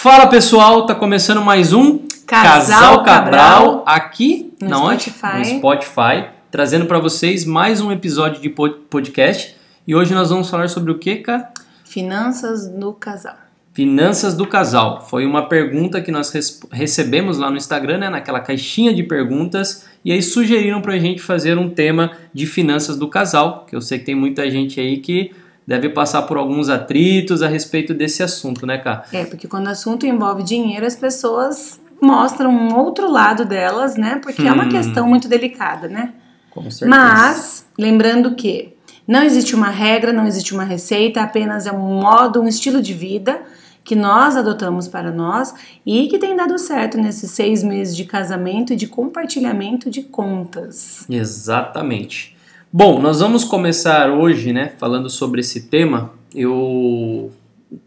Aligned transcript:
Fala 0.00 0.28
pessoal, 0.28 0.86
tá 0.86 0.94
começando 0.94 1.42
mais 1.42 1.72
um 1.72 1.98
Casal 2.24 3.02
Cabral, 3.02 3.82
aqui 3.84 4.52
no 4.62 4.68
na 4.68 4.80
onde? 4.80 5.10
Spotify. 5.10 5.38
no 5.38 5.58
Spotify, 5.58 6.24
trazendo 6.52 6.86
para 6.86 7.00
vocês 7.00 7.44
mais 7.44 7.80
um 7.80 7.90
episódio 7.90 8.40
de 8.40 8.48
pod- 8.48 8.76
podcast. 8.88 9.56
E 9.84 9.96
hoje 9.96 10.14
nós 10.14 10.30
vamos 10.30 10.48
falar 10.48 10.68
sobre 10.68 10.92
o 10.92 10.98
que, 11.00 11.16
cara? 11.16 11.50
Finanças 11.84 12.72
no 12.72 12.92
casal. 12.92 13.34
Finanças 13.74 14.34
do 14.36 14.46
casal. 14.46 15.04
Foi 15.04 15.26
uma 15.26 15.48
pergunta 15.48 16.00
que 16.00 16.12
nós 16.12 16.32
recebemos 16.70 17.36
lá 17.36 17.50
no 17.50 17.56
Instagram, 17.56 17.98
né, 17.98 18.08
naquela 18.08 18.38
caixinha 18.38 18.94
de 18.94 19.02
perguntas, 19.02 19.84
e 20.04 20.12
aí 20.12 20.22
sugeriram 20.22 20.80
pra 20.80 20.96
gente 20.96 21.20
fazer 21.20 21.58
um 21.58 21.68
tema 21.70 22.12
de 22.32 22.46
finanças 22.46 22.96
do 22.96 23.08
casal, 23.08 23.66
que 23.68 23.74
eu 23.74 23.80
sei 23.80 23.98
que 23.98 24.04
tem 24.04 24.14
muita 24.14 24.48
gente 24.48 24.78
aí 24.78 24.98
que 24.98 25.32
deve 25.68 25.90
passar 25.90 26.22
por 26.22 26.38
alguns 26.38 26.70
atritos 26.70 27.42
a 27.42 27.46
respeito 27.46 27.92
desse 27.92 28.22
assunto, 28.22 28.64
né, 28.64 28.78
cara? 28.78 29.04
É, 29.12 29.26
porque 29.26 29.46
quando 29.46 29.66
o 29.66 29.68
assunto 29.68 30.06
envolve 30.06 30.42
dinheiro, 30.42 30.86
as 30.86 30.96
pessoas 30.96 31.78
mostram 32.00 32.50
um 32.50 32.74
outro 32.74 33.12
lado 33.12 33.44
delas, 33.44 33.94
né? 33.94 34.18
Porque 34.22 34.48
é 34.48 34.50
uma 34.50 34.64
Hum. 34.64 34.70
questão 34.70 35.06
muito 35.06 35.28
delicada, 35.28 35.86
né? 35.86 36.14
Com 36.48 36.62
certeza. 36.70 36.88
Mas, 36.88 37.66
lembrando 37.78 38.34
que 38.34 38.72
não 39.06 39.22
existe 39.22 39.54
uma 39.54 39.68
regra, 39.68 40.10
não 40.10 40.26
existe 40.26 40.54
uma 40.54 40.64
receita, 40.64 41.20
apenas 41.20 41.66
é 41.66 41.72
um 41.72 42.00
modo, 42.00 42.40
um 42.40 42.48
estilo 42.48 42.80
de 42.80 42.94
vida 42.94 43.38
que 43.84 43.94
nós 43.94 44.38
adotamos 44.38 44.88
para 44.88 45.10
nós 45.10 45.52
e 45.84 46.08
que 46.08 46.18
tem 46.18 46.34
dado 46.34 46.58
certo 46.58 46.96
nesses 46.96 47.30
seis 47.32 47.62
meses 47.62 47.94
de 47.94 48.06
casamento 48.06 48.72
e 48.72 48.76
de 48.76 48.86
compartilhamento 48.86 49.90
de 49.90 50.02
contas. 50.02 51.04
Exatamente. 51.10 52.37
Bom, 52.70 53.00
nós 53.00 53.20
vamos 53.20 53.44
começar 53.44 54.10
hoje, 54.10 54.52
né, 54.52 54.72
falando 54.76 55.08
sobre 55.08 55.40
esse 55.40 55.68
tema. 55.68 56.12
Eu 56.34 57.32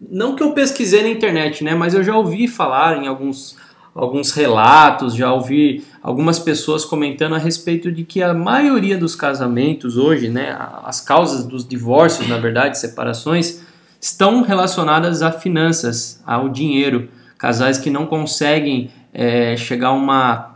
não 0.10 0.36
que 0.36 0.42
eu 0.42 0.54
pesquisei 0.54 1.04
na 1.04 1.10
internet, 1.10 1.64
né, 1.64 1.76
mas 1.76 1.94
eu 1.94 2.04
já 2.04 2.18
ouvi 2.18 2.48
falar 2.48 2.98
em 2.98 3.08
alguns 3.08 3.56
alguns 3.94 4.32
relatos, 4.32 5.14
já 5.14 5.32
ouvi 5.32 5.84
algumas 6.02 6.40
pessoas 6.40 6.84
comentando 6.84 7.36
a 7.36 7.38
respeito 7.38 7.92
de 7.92 8.06
que 8.06 8.24
a 8.24 8.34
maioria 8.34 8.98
dos 8.98 9.16
casamentos 9.16 9.98
hoje, 9.98 10.30
né, 10.30 10.58
as 10.84 11.00
causas 11.00 11.46
dos 11.46 11.68
divórcios, 11.68 12.28
na 12.28 12.38
verdade, 12.38 12.80
separações, 12.80 13.62
estão 14.00 14.42
relacionadas 14.42 15.22
a 15.22 15.32
finanças, 15.32 16.24
ao 16.26 16.50
dinheiro. 16.50 17.08
Casais 17.38 17.78
que 17.78 17.92
não 17.92 18.08
conseguem 18.08 18.90
eh, 19.14 19.56
chegar 19.58 19.90
a 19.90 19.94
uma 19.94 20.56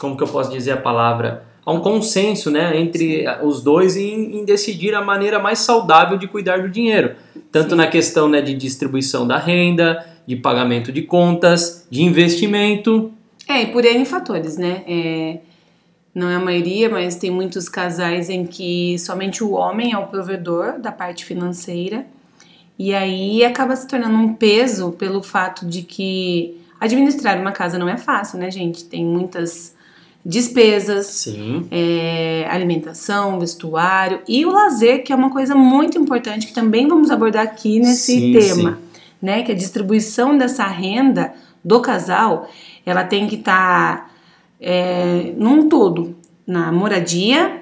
como 0.00 0.16
que 0.16 0.22
eu 0.24 0.28
posso 0.28 0.50
dizer 0.50 0.72
a 0.72 0.76
palavra? 0.76 1.51
Há 1.64 1.72
um 1.72 1.80
consenso 1.80 2.50
né, 2.50 2.76
entre 2.76 3.24
os 3.42 3.62
dois 3.62 3.96
em, 3.96 4.40
em 4.40 4.44
decidir 4.44 4.94
a 4.94 5.00
maneira 5.00 5.38
mais 5.38 5.60
saudável 5.60 6.18
de 6.18 6.26
cuidar 6.26 6.60
do 6.60 6.68
dinheiro. 6.68 7.14
Tanto 7.52 7.70
Sim. 7.70 7.76
na 7.76 7.86
questão 7.86 8.28
né, 8.28 8.40
de 8.40 8.52
distribuição 8.54 9.26
da 9.26 9.38
renda, 9.38 10.04
de 10.26 10.34
pagamento 10.36 10.90
de 10.90 11.02
contas, 11.02 11.86
de 11.88 12.02
investimento. 12.02 13.12
É, 13.48 13.62
e 13.62 13.66
por 13.66 13.84
N 13.84 14.04
fatores, 14.04 14.56
né? 14.56 14.82
É, 14.88 15.38
não 16.14 16.28
é 16.28 16.34
a 16.34 16.40
maioria, 16.40 16.90
mas 16.90 17.16
tem 17.16 17.30
muitos 17.30 17.68
casais 17.68 18.28
em 18.28 18.44
que 18.44 18.98
somente 18.98 19.44
o 19.44 19.52
homem 19.52 19.92
é 19.92 19.98
o 19.98 20.06
provedor 20.06 20.80
da 20.80 20.90
parte 20.90 21.24
financeira. 21.24 22.06
E 22.78 22.92
aí 22.94 23.44
acaba 23.44 23.76
se 23.76 23.86
tornando 23.86 24.16
um 24.16 24.34
peso 24.34 24.92
pelo 24.92 25.22
fato 25.22 25.64
de 25.64 25.82
que 25.82 26.60
administrar 26.80 27.40
uma 27.40 27.52
casa 27.52 27.78
não 27.78 27.88
é 27.88 27.96
fácil, 27.96 28.38
né, 28.38 28.50
gente? 28.50 28.84
Tem 28.84 29.04
muitas 29.04 29.74
despesas, 30.24 31.06
Sim. 31.06 31.66
é, 31.70 32.46
alimentação, 32.48 33.40
vestuário 33.40 34.20
e 34.28 34.46
o 34.46 34.50
lazer, 34.50 35.02
que 35.02 35.12
é 35.12 35.16
uma 35.16 35.30
coisa 35.30 35.54
muito 35.54 35.98
importante 35.98 36.46
que 36.46 36.52
também 36.52 36.86
vamos 36.86 37.10
abordar 37.10 37.42
aqui 37.42 37.80
nesse 37.80 38.18
Sim, 38.18 38.32
tema, 38.32 38.78
né? 39.20 39.42
Que 39.42 39.52
a 39.52 39.54
distribuição 39.54 40.38
dessa 40.38 40.64
renda 40.66 41.34
do 41.64 41.80
casal, 41.80 42.48
ela 42.86 43.04
tem 43.04 43.26
que 43.26 43.36
estar 43.36 44.12
é, 44.60 45.32
num 45.36 45.68
todo, 45.68 46.16
na 46.46 46.70
moradia, 46.70 47.60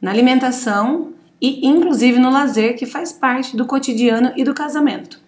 na 0.00 0.10
alimentação 0.10 1.12
e 1.40 1.66
inclusive 1.66 2.18
no 2.18 2.30
lazer, 2.30 2.76
que 2.76 2.86
faz 2.86 3.12
parte 3.12 3.56
do 3.56 3.64
cotidiano 3.64 4.32
e 4.36 4.42
do 4.42 4.52
casamento. 4.52 5.20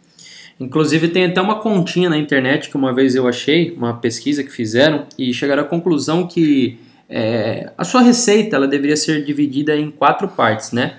Inclusive 0.63 1.09
tem 1.09 1.25
até 1.25 1.41
uma 1.41 1.57
continha 1.57 2.09
na 2.09 2.17
internet 2.17 2.71
que 2.71 2.77
uma 2.77 2.95
vez 2.95 3.15
eu 3.15 3.27
achei, 3.27 3.73
uma 3.73 3.95
pesquisa 3.95 4.45
que 4.45 4.51
fizeram, 4.51 5.07
e 5.19 5.35
chegaram 5.35 5.63
à 5.63 5.67
conclusão 5.67 6.27
que 6.27 6.79
é, 7.09 7.73
a 7.77 7.85
sua 7.85 8.01
receita 8.01 8.57
ela 8.57 8.69
deveria 8.69 8.97
ser 8.97 9.25
dividida 9.25 9.77
em 9.77 9.91
quatro 9.91 10.29
partes, 10.29 10.73
né? 10.73 10.95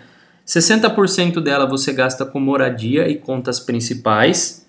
60% 0.45 1.39
dela 1.39 1.65
você 1.65 1.93
gasta 1.93 2.25
com 2.25 2.39
moradia 2.39 3.07
e 3.07 3.15
contas 3.15 3.59
principais, 3.61 4.65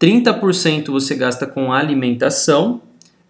30% 0.00 0.90
você 0.90 1.14
gasta 1.14 1.46
com 1.46 1.72
alimentação, 1.72 2.82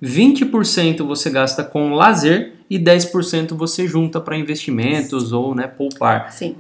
20% 0.03 1.05
você 1.05 1.29
gasta 1.29 1.63
com 1.63 1.95
lazer 1.95 2.55
e 2.71 2.79
10% 2.79 3.55
você 3.55 3.87
junta 3.87 4.21
para 4.21 4.37
investimentos 4.37 5.33
ou 5.33 5.55
né, 5.55 5.67
poupar 5.67 6.33
Sim. 6.33 6.57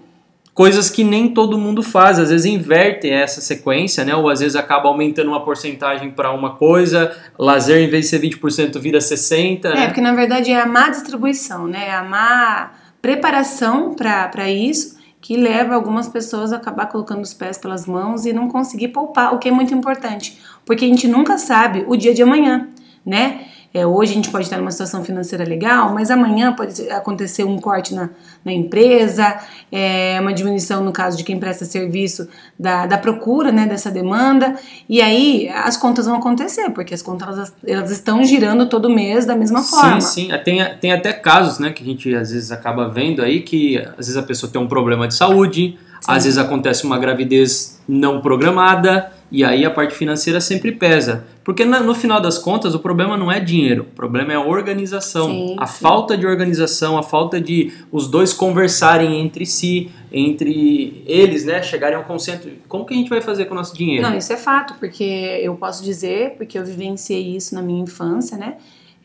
Coisas 0.54 0.88
que 0.88 1.02
nem 1.02 1.34
todo 1.34 1.58
mundo 1.58 1.82
faz. 1.82 2.18
Às 2.18 2.30
vezes 2.30 2.46
inverte 2.46 3.10
essa 3.10 3.40
sequência, 3.40 4.04
né? 4.04 4.14
Ou 4.14 4.30
às 4.30 4.40
vezes 4.40 4.56
acaba 4.56 4.88
aumentando 4.88 5.28
uma 5.28 5.44
porcentagem 5.44 6.12
para 6.12 6.32
uma 6.32 6.54
coisa, 6.54 7.14
lazer 7.36 7.82
em 7.82 7.90
vez 7.90 8.04
de 8.04 8.10
ser 8.10 8.20
20% 8.20 8.78
vira 8.78 9.00
60%. 9.00 9.64
É, 9.64 9.74
né? 9.74 9.86
porque 9.86 10.00
na 10.00 10.14
verdade 10.14 10.52
é 10.52 10.60
a 10.60 10.66
má 10.66 10.88
distribuição, 10.88 11.66
né? 11.66 11.90
A 11.90 12.04
má 12.04 12.70
preparação 13.02 13.94
para 13.94 14.48
isso 14.48 14.94
que 15.20 15.36
leva 15.36 15.74
algumas 15.74 16.06
pessoas 16.06 16.52
a 16.52 16.56
acabar 16.56 16.86
colocando 16.86 17.22
os 17.22 17.32
pés 17.32 17.56
pelas 17.56 17.86
mãos 17.86 18.26
e 18.26 18.32
não 18.32 18.46
conseguir 18.46 18.88
poupar, 18.88 19.34
o 19.34 19.38
que 19.38 19.48
é 19.48 19.50
muito 19.50 19.72
importante, 19.72 20.38
porque 20.66 20.84
a 20.84 20.88
gente 20.88 21.08
nunca 21.08 21.38
sabe 21.38 21.82
o 21.88 21.96
dia 21.96 22.12
de 22.12 22.22
amanhã, 22.22 22.68
né? 23.04 23.46
É, 23.74 23.84
hoje 23.84 24.12
a 24.12 24.14
gente 24.14 24.30
pode 24.30 24.44
estar 24.44 24.56
numa 24.56 24.70
situação 24.70 25.04
financeira 25.04 25.42
legal, 25.44 25.92
mas 25.92 26.08
amanhã 26.08 26.52
pode 26.52 26.88
acontecer 26.90 27.42
um 27.42 27.58
corte 27.58 27.92
na, 27.92 28.08
na 28.44 28.52
empresa, 28.52 29.36
é, 29.72 30.16
uma 30.20 30.32
diminuição 30.32 30.84
no 30.84 30.92
caso 30.92 31.16
de 31.16 31.24
quem 31.24 31.40
presta 31.40 31.64
serviço 31.64 32.28
da, 32.56 32.86
da 32.86 32.96
procura, 32.96 33.50
né, 33.50 33.66
dessa 33.66 33.90
demanda, 33.90 34.54
e 34.88 35.02
aí 35.02 35.48
as 35.48 35.76
contas 35.76 36.06
vão 36.06 36.14
acontecer, 36.14 36.70
porque 36.70 36.94
as 36.94 37.02
contas 37.02 37.26
elas, 37.36 37.54
elas 37.66 37.90
estão 37.90 38.22
girando 38.22 38.68
todo 38.68 38.88
mês 38.88 39.26
da 39.26 39.34
mesma 39.34 39.60
forma. 39.60 40.00
Sim, 40.00 40.28
sim. 40.28 40.38
Tem, 40.44 40.64
tem 40.78 40.92
até 40.92 41.12
casos, 41.12 41.58
né, 41.58 41.72
que 41.72 41.82
a 41.82 41.86
gente 41.86 42.14
às 42.14 42.30
vezes 42.30 42.52
acaba 42.52 42.88
vendo 42.88 43.22
aí 43.22 43.40
que 43.40 43.78
às 43.78 44.06
vezes 44.06 44.16
a 44.16 44.22
pessoa 44.22 44.52
tem 44.52 44.62
um 44.62 44.68
problema 44.68 45.08
de 45.08 45.14
saúde, 45.14 45.76
às 46.06 46.22
vezes 46.22 46.38
acontece 46.38 46.84
uma 46.84 46.98
gravidez 46.98 47.80
não 47.88 48.20
programada 48.20 49.10
e 49.32 49.42
aí 49.42 49.64
a 49.64 49.70
parte 49.70 49.94
financeira 49.94 50.40
sempre 50.40 50.70
pesa. 50.70 51.24
Porque 51.44 51.62
no 51.62 51.94
final 51.94 52.22
das 52.22 52.38
contas 52.38 52.74
o 52.74 52.78
problema 52.78 53.18
não 53.18 53.30
é 53.30 53.38
dinheiro, 53.38 53.82
o 53.82 53.94
problema 53.94 54.32
é 54.32 54.36
a 54.36 54.40
organização. 54.40 55.28
Sim, 55.28 55.56
a 55.58 55.66
sim. 55.66 55.82
falta 55.82 56.16
de 56.16 56.26
organização, 56.26 56.96
a 56.96 57.02
falta 57.02 57.38
de 57.38 57.70
os 57.92 58.08
dois 58.08 58.32
conversarem 58.32 59.20
entre 59.20 59.44
si, 59.44 59.90
entre 60.10 61.04
eles, 61.06 61.44
né, 61.44 61.62
chegarem 61.62 61.98
a 61.98 62.00
um 62.00 62.04
consenso. 62.04 62.48
Como 62.66 62.86
que 62.86 62.94
a 62.94 62.96
gente 62.96 63.10
vai 63.10 63.20
fazer 63.20 63.44
com 63.44 63.52
o 63.52 63.56
nosso 63.58 63.76
dinheiro? 63.76 64.02
Não, 64.02 64.16
isso 64.16 64.32
é 64.32 64.38
fato, 64.38 64.74
porque 64.80 65.04
eu 65.42 65.54
posso 65.56 65.84
dizer, 65.84 66.30
porque 66.38 66.58
eu 66.58 66.64
vivenciei 66.64 67.36
isso 67.36 67.54
na 67.54 67.60
minha 67.60 67.82
infância, 67.82 68.38
né? 68.38 68.54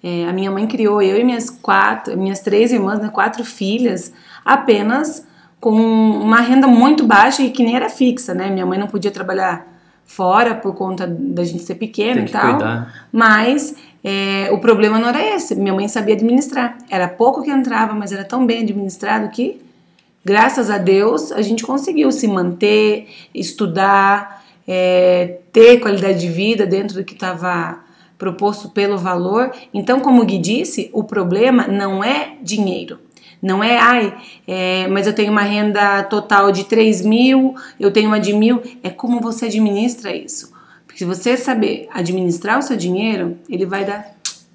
É, 0.02 0.26
a 0.26 0.32
minha 0.32 0.50
mãe 0.50 0.66
criou 0.66 1.02
eu 1.02 1.20
e 1.20 1.26
minhas 1.26 1.50
quatro, 1.50 2.18
minhas 2.18 2.40
três 2.40 2.72
irmãs, 2.72 3.00
né, 3.00 3.10
quatro 3.10 3.44
filhas, 3.44 4.14
apenas 4.46 5.28
com 5.60 5.74
uma 5.74 6.40
renda 6.40 6.68
muito 6.68 7.06
baixa 7.06 7.44
e 7.44 7.52
que 7.52 7.64
nem 7.64 7.76
era 7.76 7.90
fixa, 7.90 8.34
né? 8.34 8.50
Minha 8.50 8.66
mãe 8.66 8.80
não 8.80 8.88
podia 8.88 9.12
trabalhar 9.12 9.68
fora 10.10 10.56
por 10.56 10.74
conta 10.74 11.06
da 11.06 11.44
gente 11.44 11.62
ser 11.62 11.76
pequena 11.76 12.16
Tem 12.16 12.26
e 12.26 12.30
tal. 12.30 12.50
cuidar. 12.50 13.08
Mas 13.12 13.76
é, 14.04 14.50
o 14.52 14.58
problema 14.58 14.98
não 14.98 15.08
era 15.08 15.24
esse. 15.36 15.56
Minha 15.56 15.74
mãe 15.74 15.88
sabia 15.88 16.16
administrar. 16.16 16.80
Era 16.90 17.08
pouco 17.08 17.44
que 17.44 17.52
entrava, 17.52 17.94
mas 17.94 18.12
era 18.12 18.24
tão 18.24 18.44
bem 18.44 18.64
administrado 18.64 19.30
que, 19.30 19.62
graças 20.26 20.72
a 20.72 20.80
Deus, 20.80 21.32
a 21.32 21.44
gente 21.44 21.64
conseguiu 21.64 22.12
se 22.12 22.28
manter, 22.28 23.08
estudar, 23.36 24.44
é, 24.68 25.38
ter 25.54 25.80
qualidade 25.80 26.20
de 26.20 26.28
vida 26.28 26.66
dentro 26.66 26.96
do 26.96 27.04
que 27.04 27.14
estava 27.14 27.78
proposto 28.18 28.68
pelo 28.70 28.98
valor. 28.98 29.52
Então, 29.72 30.00
como 30.00 30.24
o 30.24 30.26
Gui 30.26 30.40
disse, 30.40 30.90
o 30.92 31.04
problema 31.04 31.68
não 31.68 32.04
é 32.04 32.34
dinheiro. 32.42 32.98
Não 33.42 33.64
é, 33.64 33.78
ai, 33.78 34.18
é, 34.46 34.88
mas 34.88 35.08
eu 35.08 35.14
tenho 35.14 35.32
uma 35.32 35.44
renda 35.44 36.04
total 36.04 36.52
de 36.52 36.66
3 36.66 37.02
mil, 37.04 37.56
eu 37.80 37.90
tenho 37.92 38.08
uma 38.08 38.20
de 38.20 38.34
mil. 38.34 38.62
É 38.84 38.90
como 38.90 39.22
você 39.22 39.46
administra 39.46 40.14
isso. 40.14 40.52
Porque 40.86 41.00
se 41.00 41.06
você 41.06 41.38
saber 41.38 41.88
administrar 41.92 42.60
o 42.60 42.62
seu 42.62 42.76
dinheiro, 42.76 43.38
ele 43.50 43.66
vai 43.66 43.86
dar 43.86 44.06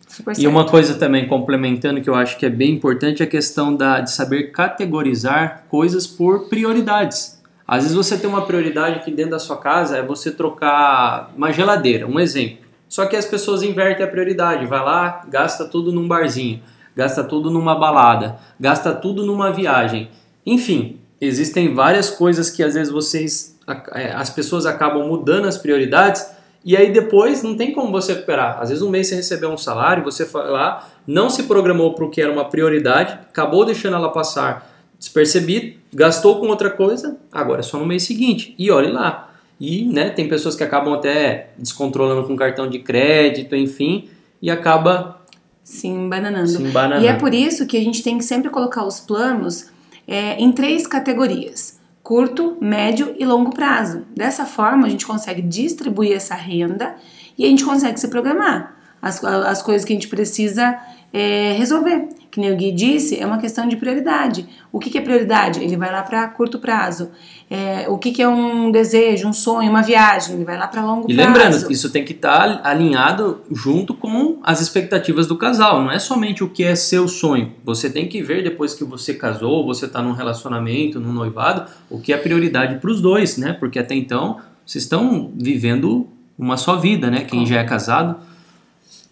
super 0.07 0.35
certo. 0.35 0.45
E 0.45 0.47
uma 0.47 0.67
coisa 0.67 0.95
também 0.95 1.27
complementando 1.27 2.01
que 2.03 2.11
eu 2.11 2.15
acho 2.15 2.37
que 2.37 2.45
é 2.45 2.51
bem 2.51 2.73
importante 2.73 3.23
é 3.23 3.27
a 3.27 3.29
questão 3.29 3.75
da, 3.75 4.01
de 4.01 4.11
saber 4.11 4.53
categorizar 4.53 5.65
coisas 5.69 6.07
por 6.07 6.49
prioridades. 6.49 7.43
Às 7.67 7.85
vezes 7.85 7.97
você 7.97 8.19
tem 8.19 8.29
uma 8.29 8.43
prioridade 8.43 9.03
que 9.03 9.11
dentro 9.11 9.33
da 9.33 9.39
sua 9.39 9.57
casa 9.57 9.97
é 9.97 10.03
você 10.03 10.31
trocar 10.31 11.33
uma 11.35 11.51
geladeira, 11.51 12.07
um 12.07 12.21
exemplo. 12.21 12.59
Só 12.89 13.07
que 13.07 13.17
as 13.17 13.25
pessoas 13.25 13.63
invertem 13.63 14.05
a 14.05 14.09
prioridade, 14.09 14.67
vai 14.67 14.81
lá, 14.81 15.23
gasta 15.29 15.65
tudo 15.65 15.91
num 15.91 16.07
barzinho, 16.07 16.61
gasta 16.95 17.25
tudo 17.25 17.51
numa 17.51 17.75
balada, 17.75 18.39
gasta 18.59 18.93
tudo 18.93 19.25
numa 19.25 19.53
viagem. 19.53 20.11
Enfim, 20.47 21.01
existem 21.21 21.75
várias 21.75 22.11
coisas 22.11 22.51
que 22.51 22.63
às 22.63 22.75
vezes 22.75 22.93
vocês, 22.93 23.59
é, 23.93 24.13
as 24.13 24.31
pessoas 24.31 24.67
acabam 24.67 25.07
mudando 25.07 25.47
as 25.47 25.59
prioridades 25.59 26.27
E 26.65 26.75
aí 26.77 26.91
depois 26.91 27.43
não 27.43 27.57
tem 27.57 27.73
como 27.73 27.93
você 27.93 28.15
recuperar. 28.15 28.59
Às 28.59 28.71
vezes 28.71 28.83
um 28.83 28.89
mês 28.89 29.09
você 29.09 29.17
recebeu 29.17 29.51
um 29.51 29.59
salário, 29.59 30.03
você 30.03 30.25
foi 30.25 30.49
lá, 30.49 30.89
não 31.07 31.29
se 31.29 31.43
programou 31.43 31.93
para 31.93 32.05
o 32.07 32.11
que 32.11 32.23
era 32.23 32.33
uma 32.33 32.47
prioridade, 32.47 33.13
acabou 33.13 33.67
deixando 33.67 33.97
ela 33.97 34.09
passar 34.09 34.73
despercebido, 34.99 35.79
gastou 35.93 36.41
com 36.41 36.47
outra 36.47 36.71
coisa, 36.71 37.19
agora 37.31 37.61
é 37.61 37.63
só 37.63 37.79
no 37.79 37.85
mês 37.85 38.05
seguinte. 38.05 38.55
E 38.59 38.71
olhe 38.71 38.91
lá. 38.91 39.35
E 39.61 39.85
né, 39.85 40.09
tem 40.09 40.27
pessoas 40.27 40.57
que 40.57 40.65
acabam 40.65 40.95
até 40.95 41.51
descontrolando 41.59 42.27
com 42.27 42.35
cartão 42.35 42.69
de 42.69 42.79
crédito, 42.79 43.55
enfim, 43.55 44.09
e 44.41 44.51
acaba 44.51 45.21
se 45.65 45.89
embananando. 45.89 46.47
se 46.47 46.63
embananando. 46.63 47.05
E 47.05 47.09
é 47.09 47.15
por 47.15 47.33
isso 47.33 47.67
que 47.67 47.77
a 47.77 47.81
gente 47.81 48.03
tem 48.03 48.19
que 48.19 48.25
sempre 48.25 48.51
colocar 48.51 48.85
os 48.85 49.01
planos 49.01 49.71
é, 50.07 50.35
em 50.39 50.53
três 50.53 50.87
categorias: 50.87 51.81
curto, 52.03 52.59
médio 52.61 53.17
e 53.19 53.25
longo 53.25 53.53
prazo. 53.53 54.05
Dessa 54.15 54.45
forma, 54.45 54.87
a 54.87 54.91
gente 54.91 55.07
consegue 55.07 55.41
distribuir 55.41 56.13
essa 56.13 56.35
renda 56.35 56.95
e 57.39 57.47
a 57.47 57.49
gente 57.49 57.65
consegue 57.65 57.99
se 57.99 58.09
programar. 58.09 58.77
As, 59.01 59.23
as 59.25 59.63
coisas 59.63 59.85
que 59.85 59.93
a 59.93 59.97
gente 59.97 60.09
precisa 60.09 60.79
é, 61.13 61.55
resolver. 61.57 62.09
Que 62.35 62.41
nem 62.41 62.53
o 62.53 62.57
Gui 62.57 62.73
disse, 62.73 63.17
é 63.17 63.25
uma 63.25 63.39
questão 63.39 63.69
de 63.69 63.77
prioridade. 63.77 64.45
O 64.73 64.81
que, 64.81 64.91
que 64.91 64.99
é 64.99 65.01
prioridade? 65.01 65.63
Ele 65.63 65.77
vai 65.77 65.93
lá 65.93 66.03
para 66.03 66.27
curto 66.27 66.59
prazo. 66.59 67.13
É, 67.49 67.89
o 67.89 67.97
que, 67.97 68.11
que 68.11 68.21
é 68.21 68.29
um 68.29 68.73
desejo, 68.73 69.29
um 69.29 69.33
sonho, 69.33 69.71
uma 69.71 69.83
viagem? 69.83 70.35
Ele 70.35 70.45
vai 70.45 70.59
lá 70.59 70.67
para 70.67 70.85
longo 70.85 71.09
E 71.09 71.15
prazo. 71.15 71.29
lembrando, 71.29 71.71
isso 71.71 71.91
tem 71.91 72.05
que 72.05 72.11
estar 72.11 72.61
alinhado 72.65 73.41
junto 73.53 73.95
com 73.95 74.41
as 74.43 74.61
expectativas 74.61 75.29
do 75.29 75.37
casal. 75.39 75.81
Não 75.81 75.93
é 75.93 76.01
somente 76.01 76.43
o 76.43 76.49
que 76.51 76.65
é 76.65 76.75
seu 76.75 77.07
sonho. 77.07 77.53
Você 77.65 77.89
tem 77.89 78.09
que 78.09 78.21
ver 78.21 78.43
depois 78.43 78.75
que 78.75 78.83
você 78.83 79.15
casou, 79.15 79.65
você 79.65 79.87
está 79.87 80.03
num 80.03 80.11
relacionamento, 80.11 80.99
num 80.99 81.13
noivado, 81.13 81.71
o 81.89 82.01
que 82.01 82.13
é 82.13 82.17
prioridade 82.17 82.81
para 82.81 82.91
os 82.91 83.01
dois, 83.01 83.37
né? 83.39 83.53
Porque 83.53 83.79
até 83.79 83.95
então 83.95 84.41
vocês 84.67 84.83
estão 84.83 85.31
vivendo 85.37 86.09
uma 86.37 86.57
só 86.57 86.75
vida, 86.75 87.09
né? 87.13 87.21
Quem 87.21 87.47
já 87.47 87.61
é 87.61 87.65
casado, 87.65 88.17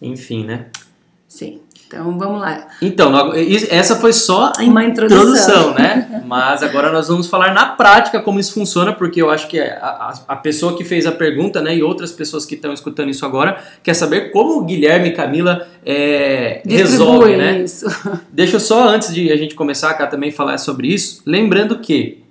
enfim, 0.01 0.43
né? 0.43 0.65
Sim. 1.25 1.61
Então 1.93 2.17
vamos 2.17 2.41
lá. 2.41 2.67
Então, 2.81 3.11
essa 3.69 3.95
foi 3.97 4.11
só 4.11 4.51
a 4.57 4.63
Uma 4.63 4.83
introdução. 4.83 5.73
né? 5.75 6.23
Mas 6.25 6.63
agora 6.63 6.91
nós 6.91 7.07
vamos 7.07 7.27
falar 7.27 7.53
na 7.53 7.67
prática 7.67 8.19
como 8.19 8.39
isso 8.39 8.53
funciona, 8.53 8.91
porque 8.93 9.21
eu 9.21 9.29
acho 9.29 9.47
que 9.47 9.59
a, 9.59 9.75
a- 9.85 10.13
a 10.29 10.35
pessoa 10.35 10.75
que 10.75 10.83
fez 10.83 11.05
a 11.05 11.11
pergunta, 11.11 11.61
né, 11.61 11.75
e 11.75 11.83
outras 11.83 12.11
pessoas 12.11 12.45
que 12.45 12.55
estão 12.55 12.73
escutando 12.73 13.09
isso 13.09 13.25
agora, 13.25 13.57
quer 13.83 13.93
saber 13.93 14.31
como 14.31 14.57
o 14.59 14.65
Guilherme 14.65 15.09
e 15.09 15.11
Camila 15.13 15.67
é, 15.85 16.61
resolve, 16.65 17.37
né? 17.37 17.59
isso. 17.61 17.85
Deixa 18.31 18.55
eu 18.55 18.59
só, 18.59 18.87
antes 18.87 19.13
de 19.13 19.31
a 19.31 19.37
gente 19.37 19.53
começar 19.53 19.93
cá 19.93 20.07
também 20.07 20.31
falar 20.31 20.57
sobre 20.57 20.87
isso, 20.87 21.21
lembrando 21.25 21.77
que 21.79 22.23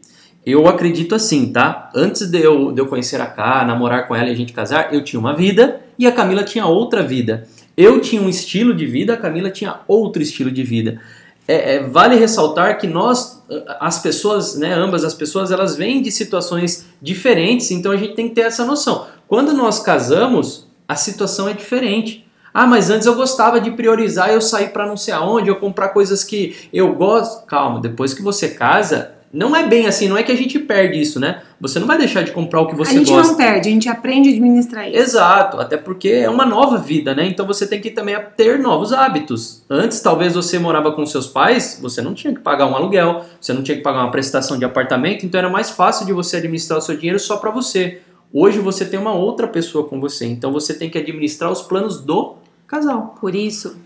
eu 0.44 0.67
acredito 0.67 1.14
assim, 1.14 1.53
tá? 1.53 1.88
Antes 1.94 2.29
de 2.29 2.41
eu, 2.43 2.73
de 2.73 2.81
eu 2.81 2.87
conhecer 2.87 3.20
a 3.20 3.26
Ká, 3.26 3.64
namorar 3.64 4.09
com 4.09 4.17
ela 4.17 4.29
e 4.29 4.32
a 4.32 4.35
gente 4.35 4.53
casar, 4.53 4.93
eu 4.93 5.05
tinha 5.05 5.20
uma 5.20 5.35
vida 5.37 5.81
e 5.97 6.05
a 6.05 6.11
Camila 6.11 6.43
tinha 6.43 6.67
outra 6.67 7.00
vida. 7.00 7.47
Eu 7.77 8.01
tinha 8.01 8.21
um 8.21 8.29
estilo 8.29 8.75
de 8.75 8.87
vida, 8.87 9.15
a 9.15 9.17
Camila 9.17 9.51
tinha 9.51 9.81
outro 9.89 10.23
estilo 10.23 10.51
de 10.51 10.63
vida. 10.63 11.01
É, 11.49 11.77
é, 11.77 11.83
vale 11.83 12.17
ressaltar 12.17 12.79
que 12.79 12.87
nós, 12.87 13.43
as 13.81 13.99
pessoas, 13.99 14.57
né, 14.57 14.73
ambas 14.75 15.05
as 15.05 15.15
pessoas, 15.15 15.51
elas 15.51 15.77
vêm 15.77 16.01
de 16.01 16.13
situações 16.13 16.87
diferentes, 17.01 17.71
então 17.71 17.91
a 17.91 17.97
gente 17.97 18.15
tem 18.15 18.29
que 18.29 18.35
ter 18.35 18.43
essa 18.43 18.65
noção. 18.65 19.07
Quando 19.27 19.53
nós 19.53 19.81
casamos, 19.81 20.69
a 20.87 20.95
situação 20.95 21.49
é 21.49 21.53
diferente. 21.53 22.27
Ah, 22.55 22.67
mas 22.67 22.91
antes 22.91 23.07
eu 23.07 23.15
gostava 23.15 23.61
de 23.61 23.71
priorizar 23.71 24.31
eu 24.31 24.41
sair 24.41 24.69
para 24.69 24.87
não 24.87 24.97
sei 24.97 25.15
aonde, 25.15 25.49
eu 25.49 25.57
comprar 25.57 25.89
coisas 25.89 26.23
que 26.23 26.69
eu 26.73 26.95
gosto. 26.95 27.47
Calma, 27.47 27.81
depois 27.81 28.13
que 28.13 28.23
você 28.23 28.51
casa, 28.51 29.13
não 29.32 29.56
é 29.56 29.67
bem 29.67 29.87
assim, 29.87 30.08
não 30.08 30.17
é 30.17 30.23
que 30.23 30.31
a 30.31 30.37
gente 30.37 30.58
perde 30.58 31.00
isso, 31.00 31.19
né? 31.19 31.43
Você 31.58 31.79
não 31.79 31.87
vai 31.87 31.96
deixar 31.96 32.23
de 32.23 32.32
comprar 32.32 32.61
o 32.61 32.67
que 32.67 32.75
você 32.75 32.90
a 32.90 32.99
gente 32.99 33.11
gosta. 33.11 33.32
não 33.32 33.38
perde, 33.38 33.69
a 33.69 33.73
gente 33.73 33.88
aprende 33.88 34.29
a 34.29 34.32
administrar 34.32 34.88
isso. 34.88 34.99
Exato, 34.99 35.58
até 35.58 35.79
porque 35.79 36.08
é 36.08 36.29
uma 36.29 36.44
nova 36.44 36.76
vida, 36.76 37.14
né? 37.14 37.26
Então 37.26 37.46
você 37.46 37.67
tem 37.67 37.81
que 37.81 37.90
também 37.90 38.14
ter 38.37 38.58
novos 38.58 38.93
hábitos. 38.93 39.62
Antes, 39.70 40.00
talvez 40.00 40.34
você 40.34 40.58
morava 40.58 40.93
com 40.93 41.06
seus 41.06 41.26
pais, 41.26 41.79
você 41.81 42.02
não 42.02 42.12
tinha 42.12 42.34
que 42.34 42.40
pagar 42.40 42.67
um 42.67 42.76
aluguel, 42.76 43.25
você 43.40 43.55
não 43.55 43.62
tinha 43.62 43.76
que 43.76 43.82
pagar 43.82 44.00
uma 44.00 44.11
prestação 44.11 44.58
de 44.58 44.67
apartamento, 44.67 45.25
então 45.25 45.38
era 45.38 45.49
mais 45.49 45.70
fácil 45.70 46.05
de 46.05 46.12
você 46.12 46.37
administrar 46.37 46.78
o 46.78 46.82
seu 46.82 46.96
dinheiro 46.96 47.19
só 47.19 47.38
para 47.38 47.50
você. 47.50 48.02
Hoje 48.31 48.58
você 48.58 48.85
tem 48.85 49.00
uma 49.00 49.14
outra 49.14 49.49
pessoa 49.49 49.88
com 49.88 49.99
você, 49.99 50.26
então 50.26 50.52
você 50.52 50.75
tem 50.75 50.90
que 50.90 50.99
administrar 50.99 51.50
os 51.50 51.62
planos 51.62 52.00
do 52.00 52.37
casal. 52.67 53.17
Por 53.19 53.35
isso, 53.35 53.78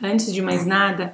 antes 0.00 0.32
de 0.32 0.40
mais 0.40 0.64
nada, 0.64 1.12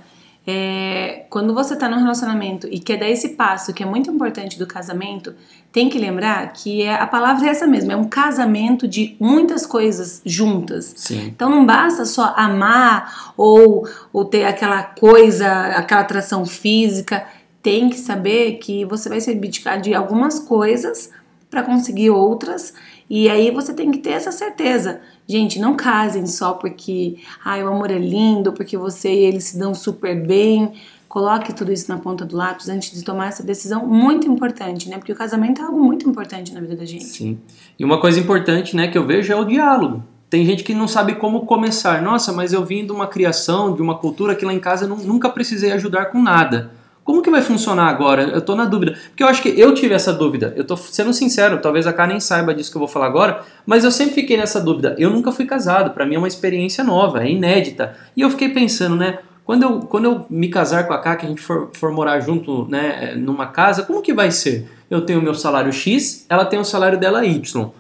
é, 0.51 1.27
quando 1.29 1.53
você 1.53 1.75
está 1.75 1.91
num 1.91 1.99
relacionamento 1.99 2.67
e 2.71 2.81
quer 2.81 2.97
dar 2.97 3.11
esse 3.11 3.35
passo 3.35 3.75
que 3.75 3.83
é 3.83 3.87
muito 3.87 4.11
importante 4.11 4.59
do 4.59 4.67
casamento, 4.67 5.35
tem 5.71 5.91
que 5.91 5.99
lembrar 5.99 6.51
que 6.55 6.81
é, 6.81 6.95
a 6.95 7.07
palavra 7.07 7.47
é 7.47 7.51
essa 7.51 7.67
mesmo, 7.67 7.93
é 7.93 7.97
um 7.97 8.09
casamento 8.09 8.89
de 8.89 9.15
muitas 9.21 9.67
coisas 9.67 10.23
juntas. 10.25 10.95
Sim. 10.97 11.27
Então 11.27 11.51
não 11.51 11.67
basta 11.67 12.07
só 12.07 12.33
amar 12.35 13.35
ou, 13.37 13.87
ou 14.11 14.25
ter 14.25 14.47
aquela 14.47 14.83
coisa, 14.83 15.67
aquela 15.77 16.01
atração 16.01 16.47
física. 16.47 17.27
Tem 17.63 17.91
que 17.91 17.99
saber 17.99 18.53
que 18.53 18.87
você 18.87 19.11
vai 19.11 19.21
se 19.21 19.31
abdicar 19.31 19.79
de 19.79 19.95
algumas 19.95 20.39
coisas 20.39 21.11
para 21.51 21.63
conseguir 21.63 22.09
outras. 22.09 22.73
E 23.11 23.29
aí 23.29 23.51
você 23.51 23.75
tem 23.75 23.91
que 23.91 23.99
ter 23.99 24.13
essa 24.13 24.33
certeza. 24.33 25.03
Gente, 25.29 25.59
não 25.61 25.77
casem 25.77 26.27
só 26.27 26.53
porque 26.55 27.19
ai, 27.45 27.63
o 27.63 27.69
amor 27.69 27.91
é 27.91 27.99
lindo, 27.99 28.53
porque 28.53 28.79
você 28.79 29.13
e 29.13 29.25
ele 29.27 29.41
se 29.41 29.59
dão 29.59 29.75
super 29.75 30.27
bem. 30.27 30.73
Coloque 31.07 31.53
tudo 31.53 31.73
isso 31.73 31.91
na 31.91 31.99
ponta 31.99 32.25
do 32.25 32.37
lápis 32.37 32.69
antes 32.69 32.91
de 32.93 33.03
tomar 33.05 33.29
essa 33.29 33.43
decisão 33.43 33.87
muito 33.87 34.27
importante, 34.27 34.89
né? 34.89 34.97
Porque 34.99 35.13
o 35.13 35.17
casamento 35.17 35.61
é 35.61 35.65
algo 35.65 35.79
muito 35.79 36.09
importante 36.09 36.53
na 36.53 36.61
vida 36.61 36.77
da 36.77 36.85
gente. 36.85 37.05
Sim. 37.05 37.39
E 37.79 37.85
uma 37.85 38.01
coisa 38.01 38.19
importante, 38.19 38.75
né, 38.75 38.89
que 38.89 38.97
eu 38.97 39.07
vejo 39.07 39.33
é 39.33 39.37
o 39.37 39.45
diálogo. 39.45 40.03
Tem 40.31 40.45
gente 40.45 40.63
que 40.63 40.75
não 40.75 40.87
sabe 40.87 41.15
como 41.15 41.47
começar. 41.47 42.03
Nossa, 42.03 42.33
mas 42.33 42.53
eu 42.53 42.63
vim 42.65 42.85
de 42.85 42.93
uma 42.93 43.07
criação, 43.07 43.75
de 43.75 43.81
uma 43.81 43.97
cultura 43.97 44.35
que 44.35 44.45
lá 44.45 44.53
em 44.53 44.61
casa 44.61 44.85
eu 44.85 44.89
nu- 44.91 45.03
nunca 45.05 45.31
precisei 45.31 45.73
ajudar 45.73 46.07
com 46.07 46.23
nada. 46.23 46.73
Como 47.09 47.23
que 47.23 47.31
vai 47.31 47.41
funcionar 47.41 47.89
agora? 47.89 48.25
Eu 48.25 48.43
tô 48.43 48.55
na 48.55 48.67
dúvida. 48.67 48.93
Porque 49.09 49.23
eu 49.23 49.29
acho 49.29 49.41
que 49.41 49.59
eu 49.59 49.73
tive 49.73 49.95
essa 49.95 50.13
dúvida. 50.13 50.53
Eu 50.55 50.63
tô 50.63 50.77
sendo 50.77 51.11
sincero, 51.15 51.59
talvez 51.59 51.87
a 51.87 52.07
nem 52.07 52.21
saiba 52.21 52.55
disso 52.55 52.71
que 52.71 52.77
eu 52.77 52.81
vou 52.81 52.87
falar 52.87 53.07
agora, 53.07 53.41
mas 53.65 53.83
eu 53.83 53.91
sempre 53.91 54.13
fiquei 54.13 54.37
nessa 54.37 54.61
dúvida. 54.61 54.95
Eu 54.99 55.09
nunca 55.09 55.33
fui 55.33 55.47
casado, 55.47 55.93
pra 55.93 56.05
mim 56.05 56.17
é 56.17 56.19
uma 56.19 56.29
experiência 56.29 56.85
nova, 56.85 57.25
é 57.25 57.31
inédita. 57.31 57.97
E 58.15 58.21
eu 58.21 58.29
fiquei 58.29 58.51
pensando, 58.51 58.95
né, 58.95 59.21
quando 59.43 59.63
eu, 59.63 59.81
quando 59.81 60.05
eu 60.05 60.27
me 60.29 60.51
casar 60.51 60.87
com 60.87 60.93
a 60.93 60.99
Cá, 60.99 61.17
que 61.17 61.25
a 61.25 61.29
gente 61.31 61.41
for, 61.41 61.71
for 61.73 61.91
morar 61.91 62.21
junto, 62.21 62.69
né, 62.69 63.15
numa 63.17 63.47
casa, 63.47 63.85
como 63.85 64.03
que 64.03 64.13
vai 64.13 64.31
ser? 64.31 64.69
Eu 64.91 65.01
tenho 65.01 65.21
o 65.21 65.23
meu 65.23 65.33
salário 65.33 65.73
X, 65.73 66.27
ela 66.29 66.45
tem 66.45 66.59
o 66.59 66.65
salário 66.65 67.01
dela 67.01 67.25
Y. 67.25 67.71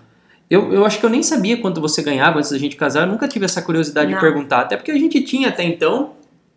Eu, 0.48 0.72
eu 0.72 0.86
acho 0.86 0.98
que 0.98 1.04
eu 1.04 1.10
nem 1.10 1.22
sabia 1.22 1.60
quanto 1.60 1.82
você 1.82 2.02
ganhava 2.02 2.38
antes 2.38 2.50
da 2.50 2.56
gente 2.56 2.76
casar, 2.76 3.02
eu 3.02 3.12
nunca 3.12 3.28
tive 3.28 3.44
essa 3.44 3.60
curiosidade 3.60 4.10
Não. 4.10 4.19
de 4.19 4.25
perguntar, 4.25 4.61
até 4.61 4.75
porque 4.75 4.90
a 4.90 4.99
gente 4.99 5.20
tinha 5.20 5.50
até 5.50 5.64
então 5.64 6.12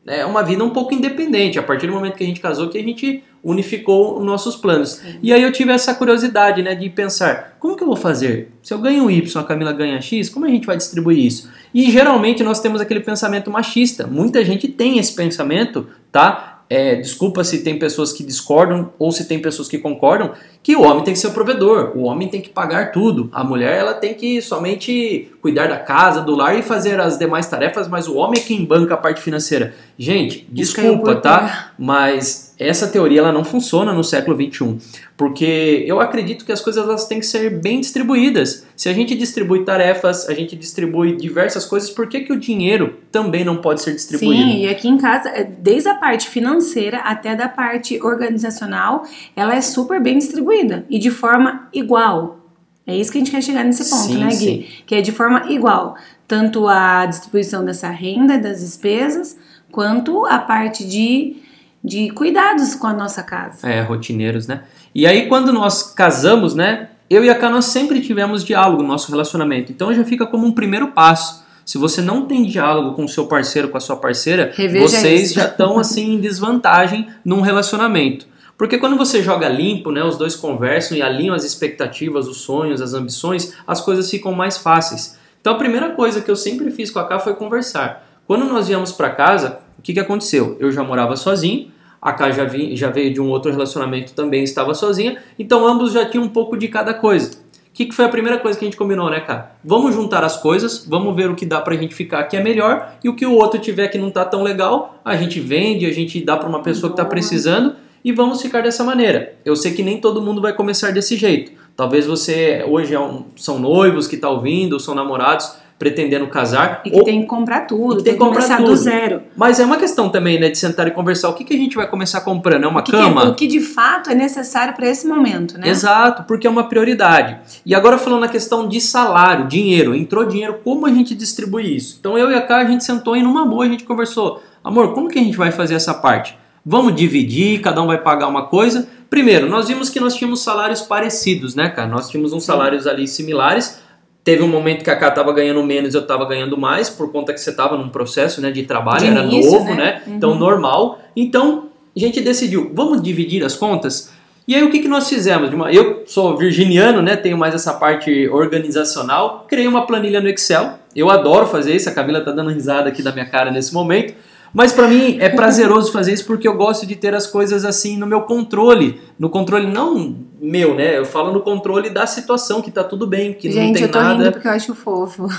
né, 0.06 0.26
uma 0.26 0.42
vida 0.44 0.64
um 0.64 0.70
pouco 0.70 0.94
independente, 0.94 1.60
a 1.60 1.64
partir 1.64 1.88
do 1.88 1.94
momento 1.94 2.16
que 2.16 2.24
a 2.24 2.28
gente 2.28 2.40
casou 2.40 2.70
que 2.70 2.78
a 2.78 2.84
gente 2.84 3.24
unificou 3.44 4.20
os 4.20 4.26
nossos 4.26 4.56
planos. 4.56 5.02
E 5.22 5.34
aí 5.34 5.42
eu 5.42 5.52
tive 5.52 5.72
essa 5.72 5.94
curiosidade, 5.94 6.62
né, 6.62 6.76
de 6.76 6.90
pensar, 6.90 7.56
como 7.60 7.76
que 7.76 7.84
eu 7.84 7.88
vou 7.88 7.96
fazer? 7.96 8.52
Se 8.62 8.74
eu 8.74 8.80
ganho 8.80 9.10
Y, 9.10 9.40
a 9.40 9.44
Camila 9.44 9.74
ganha 9.74 10.00
X, 10.00 10.30
como 10.30 10.46
a 10.46 10.50
gente 10.50 10.66
vai 10.66 10.78
distribuir 10.78 11.26
isso? 11.26 11.50
E 11.74 11.90
geralmente 11.90 12.44
nós 12.44 12.60
temos 12.60 12.82
aquele 12.82 13.00
pensamento 13.00 13.50
machista. 13.50 14.06
Muita 14.06 14.44
gente 14.44 14.68
tem 14.68 15.00
esse 15.00 15.16
pensamento, 15.16 15.88
tá? 16.12 16.52
É, 16.74 16.96
desculpa 16.96 17.44
se 17.44 17.66
tem 17.66 17.78
pessoas 17.78 18.14
que 18.14 18.24
discordam 18.24 18.94
ou 18.98 19.12
se 19.12 19.28
tem 19.28 19.42
pessoas 19.42 19.68
que 19.68 19.78
concordam, 19.78 20.32
que 20.64 20.74
o 20.74 20.84
homem 20.84 21.04
tem 21.04 21.14
que 21.14 21.20
ser 21.20 21.28
o 21.28 21.34
provedor, 21.34 21.92
o 21.98 22.04
homem 22.04 22.30
tem 22.30 22.40
que 22.40 22.48
pagar 22.48 22.94
tudo, 22.94 23.30
a 23.34 23.44
mulher 23.44 23.78
ela 23.78 23.94
tem 23.94 24.14
que 24.14 24.42
somente 24.42 25.30
cuidar 25.42 25.68
da 25.68 25.78
casa, 25.78 26.22
do 26.22 26.34
lar 26.34 26.58
e 26.58 26.62
fazer 26.62 26.98
as 27.02 27.20
demais 27.20 27.46
tarefas, 27.46 27.90
mas 27.90 28.08
o 28.08 28.16
homem 28.16 28.40
é 28.40 28.44
quem 28.46 28.64
banca 28.64 28.94
a 28.94 28.98
parte 28.98 29.22
financeira. 29.22 29.74
Gente, 30.02 30.48
desculpa, 30.50 31.16
tá? 31.18 31.74
Mas 31.78 32.56
essa 32.58 32.88
teoria 32.88 33.20
ela 33.20 33.32
não 33.32 33.44
funciona 33.44 33.94
no 33.94 34.04
século 34.04 34.36
XXI, 34.36 34.78
porque 35.16 35.84
eu 35.86 36.00
acredito 36.00 36.44
que 36.44 36.52
as 36.52 36.60
coisas 36.60 36.84
elas 36.84 37.06
têm 37.06 37.20
que 37.20 37.26
ser 37.28 37.62
bem 37.62 37.80
distribuídas. 37.80 38.66
Se 38.76 38.90
a 38.90 38.94
gente 38.94 39.14
distribui 39.14 39.64
tarefas, 39.64 40.28
a 40.28 40.34
gente 40.34 40.56
distribui 40.56 41.16
diversas 41.16 41.68
coisas, 41.68 41.92
por 41.92 42.08
que, 42.08 42.22
que 42.22 42.34
o 42.34 42.40
dinheiro 42.40 42.98
também 43.12 43.46
não 43.46 43.58
pode 43.58 43.84
ser 43.84 43.94
distribuído? 43.94 44.42
Sim, 44.42 44.64
e 44.64 44.70
aqui 44.70 44.88
em 44.88 44.98
casa, 44.98 45.30
é, 45.30 45.44
desde 45.44 45.90
a 45.90 45.94
parte 45.94 46.28
financeira 46.30 46.98
até 47.02 47.36
da 47.36 47.48
parte 47.48 48.02
organizacional, 48.02 49.04
ela 49.36 49.54
é 49.54 49.62
super 49.62 50.02
bem 50.02 50.18
distribuída 50.18 50.84
e 50.90 50.98
de 50.98 51.12
forma 51.12 51.70
igual. 51.72 52.40
É 52.88 52.98
isso 52.98 53.12
que 53.12 53.20
a 53.20 53.22
gente 53.22 53.30
quer 53.30 53.44
chegar 53.44 53.64
nesse 53.64 53.88
ponto, 53.88 54.02
Sim, 54.02 54.18
né, 54.18 54.30
Gui? 54.30 54.36
sim. 54.36 54.66
Que 54.88 54.96
é 54.96 55.02
de 55.02 55.12
forma 55.12 55.52
igual. 55.52 55.96
Tanto 56.28 56.68
a 56.68 57.06
distribuição 57.06 57.64
dessa 57.64 57.90
renda, 57.90 58.40
das 58.40 58.62
despesas, 58.62 59.38
quanto 59.72 60.26
a 60.26 60.38
parte 60.38 60.86
de, 60.86 61.38
de 61.84 62.12
cuidados 62.12 62.76
com 62.76 62.88
a 62.88 62.94
nossa 62.94 63.24
casa. 63.24 63.68
É, 63.68 63.82
rotineiros, 63.82 64.48
né? 64.48 64.64
E 64.94 65.08
aí, 65.08 65.28
quando 65.28 65.54
nós 65.54 65.94
casamos, 65.94 66.54
né? 66.54 66.90
Eu 67.10 67.26
e 67.26 67.30
a 67.30 67.36
Ká, 67.36 67.50
nós 67.50 67.66
sempre 67.66 68.00
tivemos 68.00 68.44
diálogo 68.44 68.82
no 68.82 68.88
nosso 68.88 69.12
relacionamento. 69.12 69.72
Então 69.72 69.94
já 69.94 70.04
fica 70.06 70.26
como 70.26 70.48
um 70.48 70.52
primeiro 70.54 70.90
passo. 70.90 71.44
Se 71.66 71.78
você 71.78 72.02
não 72.02 72.26
tem 72.26 72.46
diálogo 72.46 72.96
com 72.96 73.04
o 73.04 73.10
seu 73.10 73.28
parceiro, 73.28 73.68
com 73.68 73.78
a 73.78 73.82
sua 73.82 73.98
parceira, 73.98 74.52
Reveja 74.56 74.88
vocês 74.88 75.24
isso. 75.24 75.36
já 75.36 75.46
estão 75.46 75.78
assim 75.78 76.14
em 76.14 76.20
desvantagem 76.20 77.10
num 77.24 77.42
relacionamento. 77.42 78.26
Porque 78.58 78.78
quando 78.78 78.96
você 78.96 79.22
joga 79.22 79.50
limpo, 79.50 79.92
né, 79.92 80.04
os 80.04 80.18
dois 80.18 80.36
conversam 80.36 80.96
e 80.96 81.02
alinham 81.02 81.34
as 81.34 81.44
expectativas, 81.44 82.28
os 82.28 82.42
sonhos, 82.42 82.82
as 82.82 82.94
ambições, 82.94 83.54
as 83.66 83.82
coisas 83.82 84.10
ficam 84.10 84.32
mais 84.34 84.58
fáceis. 84.58 85.18
Então 85.42 85.54
a 85.54 85.58
primeira 85.58 85.90
coisa 85.90 86.22
que 86.22 86.30
eu 86.30 86.36
sempre 86.36 86.72
fiz 86.72 86.92
com 86.92 87.00
a 87.00 87.08
Cá 87.08 87.20
foi 87.20 87.34
conversar. 87.34 88.08
Quando 88.32 88.46
nós 88.46 88.70
viemos 88.70 88.94
para 88.94 89.10
casa, 89.10 89.60
o 89.78 89.82
que, 89.82 89.92
que 89.92 90.00
aconteceu? 90.00 90.56
Eu 90.58 90.72
já 90.72 90.82
morava 90.82 91.18
sozinho, 91.18 91.70
a 92.02 92.14
Cá 92.14 92.32
já, 92.32 92.46
vi, 92.46 92.78
já 92.78 92.90
veio 92.90 93.14
de 93.14 93.20
um 93.20 93.28
outro 93.28 93.52
relacionamento 93.52 94.14
também, 94.14 94.42
estava 94.42 94.74
sozinha, 94.74 95.18
então 95.38 95.68
ambos 95.68 95.92
já 95.92 96.06
tinham 96.06 96.24
um 96.24 96.30
pouco 96.30 96.56
de 96.56 96.70
cada 96.70 96.94
coisa. 96.94 97.32
O 97.32 97.74
que, 97.74 97.88
que 97.88 97.94
foi 97.94 98.06
a 98.06 98.08
primeira 98.08 98.40
coisa 98.40 98.58
que 98.58 98.64
a 98.64 98.68
gente 98.70 98.78
combinou, 98.78 99.10
né, 99.10 99.20
cara? 99.20 99.52
Vamos 99.62 99.94
juntar 99.94 100.24
as 100.24 100.38
coisas, 100.38 100.86
vamos 100.88 101.14
ver 101.14 101.30
o 101.30 101.36
que 101.36 101.46
dá 101.46 101.60
pra 101.60 101.76
gente 101.76 101.94
ficar 101.94 102.24
que 102.24 102.38
é 102.38 102.42
melhor 102.42 102.94
e 103.04 103.10
o 103.10 103.16
que 103.18 103.26
o 103.26 103.34
outro 103.34 103.60
tiver 103.60 103.90
que 103.90 103.98
não 103.98 104.10
tá 104.10 104.24
tão 104.24 104.44
legal, 104.44 105.02
a 105.04 105.18
gente 105.18 105.42
vende, 105.42 105.86
a 105.86 105.92
gente 105.92 106.24
dá 106.24 106.38
pra 106.38 106.48
uma 106.48 106.64
pessoa 106.64 106.90
que 106.90 106.96
tá 106.96 107.04
precisando 107.04 107.76
e 108.02 108.14
vamos 108.14 108.42
ficar 108.42 108.62
dessa 108.62 108.86
maneira. 108.86 109.36
Eu 109.44 109.58
sei 109.58 109.74
que 109.74 109.84
nem 109.84 110.00
todo 110.00 110.22
mundo 110.22 110.42
vai 110.42 110.54
começar 110.54 110.92
desse 110.92 111.18
jeito. 111.18 111.52
Talvez 111.76 112.06
você 112.06 112.64
hoje 112.66 112.94
é 112.94 113.00
um, 113.00 113.26
são 113.36 113.60
noivos 113.60 114.08
que 114.08 114.16
tá 114.16 114.30
ouvindo, 114.30 114.72
ou 114.74 114.80
são 114.80 114.96
namorados 114.96 115.60
pretendendo 115.82 116.28
casar. 116.28 116.84
E 116.86 116.92
que 116.92 116.96
ou, 117.00 117.04
tem 117.04 117.22
que 117.22 117.26
comprar 117.26 117.62
tudo, 117.62 118.04
tem 118.04 118.14
que 118.14 118.20
começar 118.20 118.58
tudo. 118.58 118.70
do 118.70 118.76
zero. 118.76 119.24
Mas 119.36 119.60
é 119.60 119.66
uma 119.66 119.78
questão 119.78 120.10
também, 120.10 120.40
né, 120.40 120.48
de 120.48 120.58
sentar 120.60 120.88
e 120.88 120.92
conversar. 120.92 121.28
O 121.30 121.34
que, 121.34 121.44
que 121.44 121.56
a 121.56 121.58
gente 121.58 121.76
vai 121.76 121.88
começar 121.88 122.22
comprando? 122.22 122.66
É 122.66 122.68
uma 122.68 122.82
O 122.82 122.84
que, 122.84 122.92
cama? 122.92 123.22
que, 123.22 123.28
o 123.30 123.34
que 123.34 123.48
de 123.48 123.60
fato 123.60 124.12
é 124.12 124.14
necessário 124.14 124.76
para 124.76 124.88
esse 124.88 125.08
momento, 125.08 125.58
né? 125.58 125.68
Exato, 125.68 126.22
porque 126.28 126.46
é 126.46 126.50
uma 126.52 126.66
prioridade. 126.66 127.36
E 127.66 127.74
agora 127.74 127.98
falando 127.98 128.20
na 128.20 128.28
questão 128.28 128.70
de 128.70 128.80
salário, 128.80 129.48
dinheiro, 129.48 129.96
entrou 129.96 130.24
dinheiro, 130.24 130.60
como 130.64 130.86
a 130.86 130.92
gente 130.92 131.16
distribui 131.16 131.76
isso? 131.76 131.98
Então 132.00 132.16
eu 132.16 132.30
e 132.30 132.36
a 132.36 132.42
Cá, 132.44 132.58
a 132.58 132.66
gente 132.66 132.84
sentou 132.84 133.18
e 133.18 133.24
numa 133.24 133.44
boa 133.44 133.66
a 133.66 133.68
gente 133.68 133.84
conversou. 133.84 134.44
Amor, 134.64 134.94
como 134.94 135.10
que 135.10 135.18
a 135.18 135.24
gente 135.24 135.36
vai 135.36 135.52
fazer 135.52 135.74
essa 135.74 135.96
parte? 135.96 136.38
Vamos 136.64 136.94
dividir, 136.94 137.60
cada 137.60 137.82
um 137.82 137.88
vai 137.88 137.98
pagar 137.98 138.28
uma 138.28 138.46
coisa. 138.46 138.88
Primeiro, 139.10 139.50
nós 139.50 139.68
vimos 139.68 139.90
que 139.90 140.00
nós 140.00 140.14
tínhamos 140.14 140.44
salários 140.44 140.82
parecidos, 140.82 141.56
né, 141.56 141.70
cara? 141.70 141.88
Nós 141.88 142.08
tínhamos 142.08 142.34
uns 142.34 142.44
salários 142.44 142.86
ali 142.86 143.08
similares. 143.08 143.82
Teve 144.24 144.44
um 144.44 144.48
momento 144.48 144.84
que 144.84 144.90
a 144.90 144.96
Cá 144.96 145.10
estava 145.10 145.34
ganhando 145.34 145.64
menos, 145.64 145.96
eu 145.96 146.02
estava 146.02 146.26
ganhando 146.26 146.58
mais, 146.58 146.90
por 146.90 147.12
conta 147.12 147.34
que 147.34 147.40
você 147.40 147.50
estava 147.50 147.76
num 147.76 147.90
processo 147.90 148.40
né, 148.40 148.52
de 148.52 148.64
trabalho, 148.64 149.00
De 149.00 149.08
era 149.08 149.24
início, 149.24 149.52
novo, 149.52 149.74
né? 149.74 149.76
né? 149.76 150.02
Uhum. 150.06 150.16
Então, 150.16 150.36
normal. 150.36 151.00
Então, 151.16 151.70
a 151.96 152.00
gente 152.00 152.22
decidiu, 152.22 152.72
vamos 152.74 153.02
dividir 153.02 153.44
as 153.44 153.56
contas? 153.56 154.12
E 154.48 154.56
aí, 154.56 154.64
o 154.64 154.70
que, 154.70 154.80
que 154.80 154.88
nós 154.88 155.08
fizemos? 155.08 155.50
Eu 155.74 156.04
sou 156.06 156.38
virginiano, 156.38 157.02
né? 157.02 157.16
Tenho 157.16 157.38
mais 157.38 157.54
essa 157.54 157.74
parte 157.74 158.28
organizacional. 158.30 159.46
Criei 159.48 159.68
uma 159.68 159.86
planilha 159.86 160.20
no 160.20 160.28
Excel. 160.28 160.74
Eu 160.96 161.10
adoro 161.10 161.46
fazer 161.48 161.76
isso. 161.76 161.90
A 161.90 161.92
Camila 161.92 162.22
tá 162.22 162.32
dando 162.32 162.50
risada 162.50 162.90
aqui 162.90 163.02
da 163.02 163.12
minha 163.12 163.26
cara 163.26 163.52
nesse 163.52 163.74
momento. 163.74 164.14
Mas 164.54 164.74
para 164.74 164.88
mim 164.88 165.18
é 165.20 165.30
prazeroso 165.30 165.92
fazer 165.92 166.14
isso 166.14 166.26
porque 166.26 166.48
eu 166.48 166.56
gosto 166.56 166.86
de 166.86 166.96
ter 166.96 167.16
as 167.16 167.26
coisas 167.26 167.64
assim 167.64 167.98
no 167.98 168.06
meu 168.06 168.22
controle. 168.22 169.00
No 169.18 169.30
controle 169.30 169.66
não 169.68 170.16
meu, 170.42 170.76
né? 170.76 170.98
Eu 170.98 171.06
falo 171.06 171.32
no 171.32 171.42
controle 171.42 171.90
da 171.90 172.06
situação, 172.06 172.62
que 172.62 172.72
tá 172.72 172.84
tudo 172.84 173.08
bem, 173.08 173.34
que 173.34 173.48
não 173.48 173.54
Gente, 173.54 173.76
tem 173.76 173.84
eu 173.84 173.92
tô 173.92 174.00
nada. 174.00 174.16
rindo 174.16 174.32
porque 174.32 174.48
eu 174.48 174.52
acho 174.52 174.76
fofo. 174.76 175.28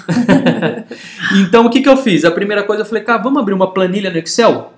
Então 1.37 1.67
o 1.67 1.71
que, 1.71 1.81
que 1.81 1.89
eu 1.89 1.97
fiz? 1.97 2.25
A 2.25 2.31
primeira 2.31 2.63
coisa 2.63 2.83
eu 2.83 2.87
falei, 2.87 3.03
cara, 3.03 3.23
vamos 3.23 3.41
abrir 3.41 3.55
uma 3.55 3.73
planilha 3.73 4.11
no 4.11 4.19
Excel, 4.19 4.73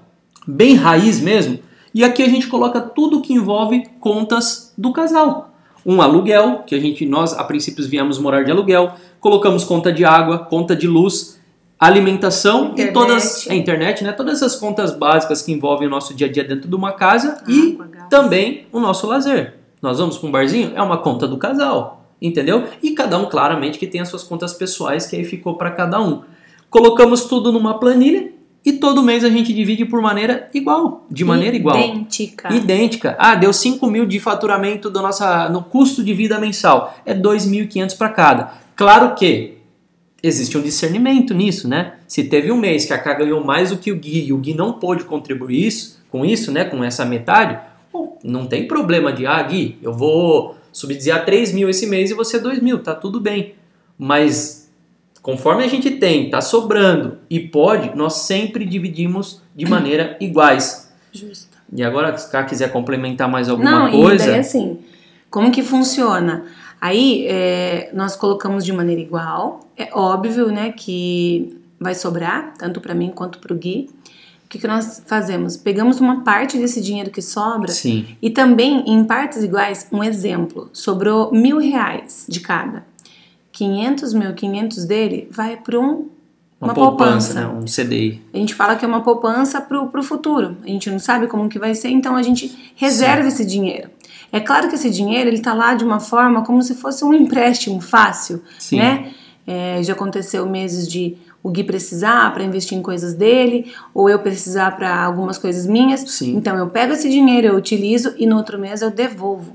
bem 0.47 0.75
raiz 0.75 1.21
mesmo, 1.21 1.59
e 1.95 2.03
aqui 2.05 2.23
a 2.23 2.29
gente 2.29 2.47
coloca 2.47 2.81
tudo 2.81 3.21
que 3.21 3.33
envolve 3.33 3.85
contas 4.01 4.73
do 4.77 4.93
casal. 4.93 5.53
Um 5.85 6.01
aluguel, 6.01 6.63
que 6.67 6.75
a 6.75 6.81
gente, 6.81 7.05
nós 7.05 7.35
a 7.35 7.45
princípio 7.45 7.87
viemos 7.87 8.19
morar 8.19 8.43
de 8.45 8.51
aluguel, 8.51 8.95
colocamos 9.21 9.65
conta 9.65 9.93
de 9.93 10.05
água, 10.05 10.39
conta 10.39 10.75
de 10.75 10.87
luz, 10.87 11.39
alimentação 11.79 12.69
e 12.77 12.83
Internet. 12.83 12.93
todas. 12.93 13.47
A 13.51 13.55
internet, 13.55 14.05
né? 14.05 14.13
Todas 14.13 14.35
essas 14.43 14.57
contas 14.57 14.97
básicas 14.97 15.43
que 15.43 15.53
envolvem 15.53 15.87
o 15.87 15.91
nosso 15.91 16.15
dia 16.15 16.27
a 16.27 16.33
dia 16.33 16.45
dentro 16.45 16.69
de 16.69 16.75
uma 16.75 16.93
casa 16.93 17.43
e 17.49 17.73
Água, 17.73 17.87
gás. 17.87 18.09
também 18.09 18.67
o 18.73 18.81
nosso 18.81 19.07
lazer. 19.07 19.55
Nós 19.83 19.99
vamos 19.99 20.17
para 20.17 20.29
um 20.29 20.33
barzinho, 20.33 20.73
é 20.75 20.83
uma 20.83 20.99
conta 20.99 21.29
do 21.29 21.37
casal, 21.37 22.07
entendeu? 22.21 22.65
E 22.83 22.93
cada 22.93 23.19
um, 23.19 23.27
claramente, 23.27 23.79
que 23.79 23.87
tem 23.87 24.01
as 24.01 24.09
suas 24.09 24.23
contas 24.23 24.55
pessoais, 24.55 25.07
que 25.07 25.15
aí 25.15 25.25
ficou 25.25 25.57
para 25.57 25.71
cada 25.71 26.01
um. 26.01 26.23
Colocamos 26.71 27.27
tudo 27.27 27.53
numa 27.53 27.79
planilha 27.79 28.33
e 28.65 28.73
todo 28.73 29.03
mês 29.03 29.23
a 29.23 29.29
gente 29.29 29.53
divide 29.53 29.85
por 29.85 30.01
maneira 30.01 30.49
igual, 30.55 31.05
de 31.11 31.23
maneira 31.23 31.55
igual. 31.55 31.77
Idêntica. 31.79 32.53
Idêntica. 32.53 33.15
Ah, 33.19 33.35
deu 33.35 33.53
5 33.53 33.87
mil 33.87 34.07
de 34.07 34.19
faturamento 34.19 34.89
do 34.89 35.03
nossa, 35.03 35.51
no 35.51 35.63
custo 35.63 36.03
de 36.03 36.15
vida 36.15 36.39
mensal. 36.39 36.95
É 37.05 37.15
2.500 37.15 37.97
para 37.99 38.09
cada. 38.09 38.53
Claro 38.75 39.15
que 39.15 39.59
existe 40.27 40.57
um 40.57 40.63
discernimento 40.63 41.35
nisso, 41.35 41.69
né? 41.69 41.95
Se 42.09 42.25
teve 42.25 42.51
um 42.51 42.57
mês 42.57 42.87
que 42.87 42.95
a 42.95 42.99
K 42.99 43.13
ganhou 43.15 43.45
mais 43.45 43.71
do 43.71 43.77
que 43.77 43.93
o 43.93 43.97
Gui 43.97 44.27
e 44.27 44.33
o 44.33 44.39
Gui 44.39 44.55
não 44.55 44.73
pôde 44.73 45.05
contribuir 45.05 45.67
isso, 45.67 46.03
com 46.11 46.25
isso, 46.25 46.51
né? 46.51 46.65
Com 46.65 46.83
essa 46.83 47.05
metade, 47.05 47.59
pô, 47.93 48.17
não 48.25 48.47
tem 48.47 48.67
problema 48.67 49.13
de, 49.13 49.27
ah, 49.27 49.43
Gui, 49.43 49.77
eu 49.83 49.93
vou 49.93 50.57
subsidiar 50.73 51.27
3 51.27 51.53
mil 51.53 51.69
esse 51.69 51.87
mês 51.87 52.11
e 52.11 52.15
você 52.15 52.39
2 52.39 52.61
mil, 52.61 52.79
tá 52.79 52.95
tudo 52.95 53.21
bem. 53.21 53.55
Mas 53.99 54.73
conforme 55.21 55.63
a 55.63 55.69
gente 55.69 55.91
tem, 55.91 56.31
tá 56.31 56.41
sobrando 56.41 57.19
e 57.29 57.39
pode, 57.39 57.95
nós 57.95 58.15
sempre 58.15 58.65
dividimos 58.65 59.43
de 59.55 59.67
maneira 59.67 60.17
iguais. 60.21 60.91
Justo. 61.13 61.55
E 61.71 61.83
agora, 61.83 62.17
se 62.17 62.29
o 62.29 62.31
cara 62.31 62.47
quiser 62.47 62.73
complementar 62.73 63.29
mais 63.29 63.49
alguma 63.49 63.71
Não, 63.71 63.91
coisa. 63.91 64.25
e 64.25 64.29
daí 64.29 64.39
assim, 64.39 64.79
como 65.31 65.51
que 65.51 65.63
funciona? 65.63 66.47
Aí 66.85 67.27
é, 67.27 67.91
nós 67.95 68.15
colocamos 68.15 68.63
de 68.63 68.71
maneira 68.71 69.01
igual. 69.01 69.61
É 69.75 69.89
óbvio, 69.95 70.49
né, 70.53 70.71
que 70.71 71.59
vai 71.81 71.95
sobrar, 71.95 72.53
tanto 72.59 72.79
para 72.79 72.95
mim 72.95 73.11
quanto 73.11 73.39
para 73.39 73.55
o 73.55 73.57
Gui. 73.57 73.89
O 74.45 74.49
que, 74.51 74.59
que 74.59 74.67
nós 74.67 75.03
fazemos? 75.07 75.57
Pegamos 75.57 75.99
uma 75.99 76.23
parte 76.23 76.59
desse 76.59 76.83
dinheiro 76.83 77.11
que 77.11 77.23
sobra 77.23 77.69
Sim, 77.69 78.05
e 78.21 78.29
também, 78.29 78.85
em 78.87 79.03
partes 79.03 79.43
iguais, 79.43 79.89
um 79.91 80.05
exemplo. 80.05 80.69
Sobrou 80.75 81.33
mil 81.33 81.57
reais 81.57 82.27
de 82.29 82.41
cada. 82.41 82.85
500 83.53 84.13
mil, 84.13 84.35
500 84.35 84.85
dele 84.85 85.27
vai 85.31 85.57
para 85.57 85.81
um, 85.81 86.11
uma, 86.61 86.69
uma 86.69 86.75
poupança, 86.75 87.33
poupança. 87.33 87.35
né? 87.35 87.47
um 87.47 87.65
CDI. 87.65 88.21
A 88.31 88.37
gente 88.37 88.55
fala 88.55 88.77
que 88.77 88.85
é 88.85 88.89
uma 88.89 89.01
poupança 89.01 89.59
pro, 89.59 89.87
pro 89.87 90.03
futuro. 90.03 90.59
A 90.63 90.67
gente 90.67 90.91
não 90.91 90.99
sabe 90.99 91.29
como 91.29 91.49
que 91.49 91.59
vai 91.59 91.75
ser, 91.75 91.89
então 91.89 92.15
a 92.15 92.23
gente 92.23 92.75
reserva 92.77 93.27
esse 93.27 93.47
dinheiro. 93.47 93.89
É 94.35 94.41
claro 94.41 94.69
que 94.69 94.75
esse 94.75 94.91
dinheiro 94.91 95.31
ele 95.31 95.39
tá 95.39 95.55
lá 95.55 95.75
de 95.75 95.85
uma 95.85 96.01
forma 96.01 96.43
como 96.43 96.61
se 96.61 96.75
fosse 96.75 97.05
um 97.05 97.15
empréstimo 97.15 97.81
fácil, 97.81 98.43
Sim. 98.59 98.79
né? 98.79 99.13
É, 99.47 99.81
já 99.81 99.93
aconteceu 99.93 100.45
meses 100.45 100.89
de 100.89 101.17
o 101.41 101.51
Gui 101.51 101.63
precisar 101.63 102.33
para 102.35 102.43
investir 102.43 102.77
em 102.77 102.83
coisas 102.83 103.15
dele, 103.15 103.73
ou 103.95 104.09
eu 104.11 104.19
precisar 104.19 104.75
para 104.77 105.05
algumas 105.05 105.39
coisas 105.39 105.67
minhas. 105.69 106.01
Sim. 106.01 106.35
Então 106.37 106.57
eu 106.57 106.67
pego 106.67 106.95
esse 106.95 107.09
dinheiro, 107.09 107.47
eu 107.47 107.55
utilizo 107.55 108.13
e 108.19 108.27
no 108.27 108.37
outro 108.37 108.59
mês 108.59 108.83
eu 108.83 108.91
devolvo. 108.91 109.53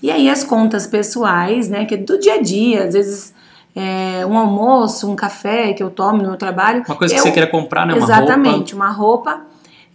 E 0.00 0.08
aí 0.08 0.30
as 0.30 0.44
contas 0.44 0.86
pessoais, 0.86 1.68
né, 1.68 1.84
que 1.84 1.94
é 1.94 1.96
do 1.96 2.16
dia 2.16 2.34
a 2.34 2.40
dia, 2.40 2.84
às 2.84 2.94
vezes 2.94 3.34
é, 3.74 4.24
um 4.24 4.38
almoço, 4.38 5.10
um 5.10 5.16
café 5.16 5.72
que 5.72 5.82
eu 5.82 5.90
tomo 5.90 6.18
no 6.18 6.28
meu 6.28 6.36
trabalho. 6.36 6.84
Uma 6.86 6.94
coisa 6.96 7.12
que 7.12 7.18
eu- 7.18 7.24
você 7.24 7.32
queira 7.32 7.48
comprar, 7.50 7.84
né? 7.86 7.94
Uma 7.94 8.06
roupa. 8.06 8.22
Exatamente, 8.22 8.72
uma 8.74 8.90
roupa. 8.90 9.40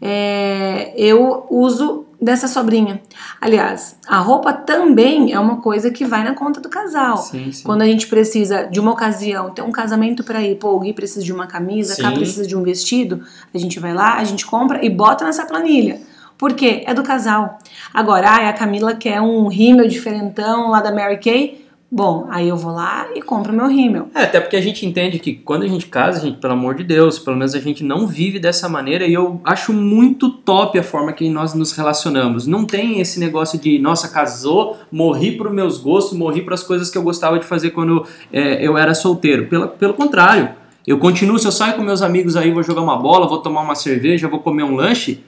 É, 0.02 0.94
eu 0.96 1.46
uso 1.50 2.06
dessa 2.22 2.48
sobrinha. 2.48 3.02
Aliás, 3.40 3.98
a 4.08 4.18
roupa 4.18 4.52
também 4.52 5.32
é 5.32 5.40
uma 5.40 5.58
coisa 5.58 5.92
que 5.92 6.04
vai 6.04 6.24
na 6.24 6.34
conta 6.34 6.60
do 6.60 6.68
casal. 6.68 7.18
Sim, 7.18 7.52
sim. 7.52 7.64
Quando 7.64 7.84
a 7.84 7.86
gente 7.86 8.08
precisa 8.08 8.64
de 8.64 8.80
uma 8.80 8.92
ocasião, 8.92 9.52
tem 9.52 9.64
um 9.64 9.72
casamento 9.72 10.24
pra 10.24 10.42
ir, 10.42 10.56
pô, 10.56 10.76
o 10.76 10.80
Gui 10.80 10.94
precisa 10.94 11.24
de 11.24 11.32
uma 11.32 11.46
camisa, 11.46 11.94
a 11.94 11.98
Cá 11.98 12.12
precisa 12.12 12.48
de 12.48 12.56
um 12.56 12.64
vestido, 12.64 13.24
a 13.54 13.58
gente 13.58 13.80
vai 13.80 13.94
lá, 13.94 14.16
a 14.16 14.24
gente 14.24 14.46
compra 14.46 14.84
e 14.84 14.90
bota 14.90 15.26
nessa 15.26 15.46
planilha. 15.46 16.00
Por 16.38 16.54
quê? 16.54 16.84
É 16.86 16.94
do 16.94 17.02
casal. 17.02 17.58
Agora, 17.94 18.30
ah, 18.30 18.50
a 18.50 18.54
Camila 18.54 18.94
quer 18.96 19.20
um 19.22 19.48
rímel 19.48 19.88
diferentão 19.88 20.70
lá 20.70 20.82
da 20.82 20.92
Mary 20.92 21.20
Kay. 21.20 21.67
Bom, 21.90 22.28
aí 22.30 22.50
eu 22.50 22.58
vou 22.58 22.74
lá 22.74 23.08
e 23.16 23.22
compro 23.22 23.54
meu 23.54 23.68
rímel. 23.68 24.10
É, 24.14 24.24
até 24.24 24.42
porque 24.42 24.58
a 24.58 24.62
gente 24.62 24.86
entende 24.86 25.20
que 25.20 25.34
quando 25.34 25.64
a 25.64 25.68
gente 25.68 25.86
casa, 25.86 26.20
gente, 26.20 26.38
pelo 26.38 26.52
amor 26.52 26.76
de 26.76 26.84
Deus, 26.84 27.18
pelo 27.18 27.38
menos 27.38 27.56
a 27.56 27.60
gente 27.60 27.82
não 27.82 28.06
vive 28.06 28.40
dessa 28.40 28.68
maneira 28.68 29.08
e 29.08 29.14
eu 29.14 29.40
acho 29.46 29.72
muito 29.72 30.30
top 30.30 30.78
a 30.78 30.84
forma 30.84 31.14
que 31.14 31.30
nós 31.30 31.54
nos 31.54 31.72
relacionamos. 31.72 32.46
Não 32.46 32.66
tem 32.66 33.00
esse 33.00 33.22
negócio 33.22 33.58
de, 33.58 33.80
nossa, 33.80 34.10
casou, 34.10 34.78
morri 34.92 35.38
para 35.38 35.50
meus 35.50 35.78
gostos, 35.78 36.18
morri 36.18 36.42
para 36.42 36.56
as 36.56 36.64
coisas 36.64 36.90
que 36.90 36.98
eu 36.98 37.04
gostava 37.04 37.40
de 37.40 37.46
fazer 37.46 37.70
quando 37.70 38.06
é, 38.34 38.66
eu 38.66 38.78
era 38.78 38.94
solteiro. 38.94 39.48
Pelo, 39.48 39.70
pelo 39.70 39.94
contrário, 39.94 40.50
eu 40.86 40.98
continuo, 41.00 41.40
se 41.40 41.48
eu 41.48 41.54
saio 41.54 41.76
com 41.76 41.84
meus 41.84 42.02
amigos 42.02 42.36
aí, 42.36 42.52
vou 42.52 42.64
jogar 42.64 42.82
uma 42.82 42.98
bola, 42.98 43.30
vou 43.30 43.40
tomar 43.40 43.62
uma 43.62 43.76
cerveja, 43.76 44.28
vou 44.28 44.40
comer 44.40 44.64
um 44.64 44.76
lanche, 44.76 45.24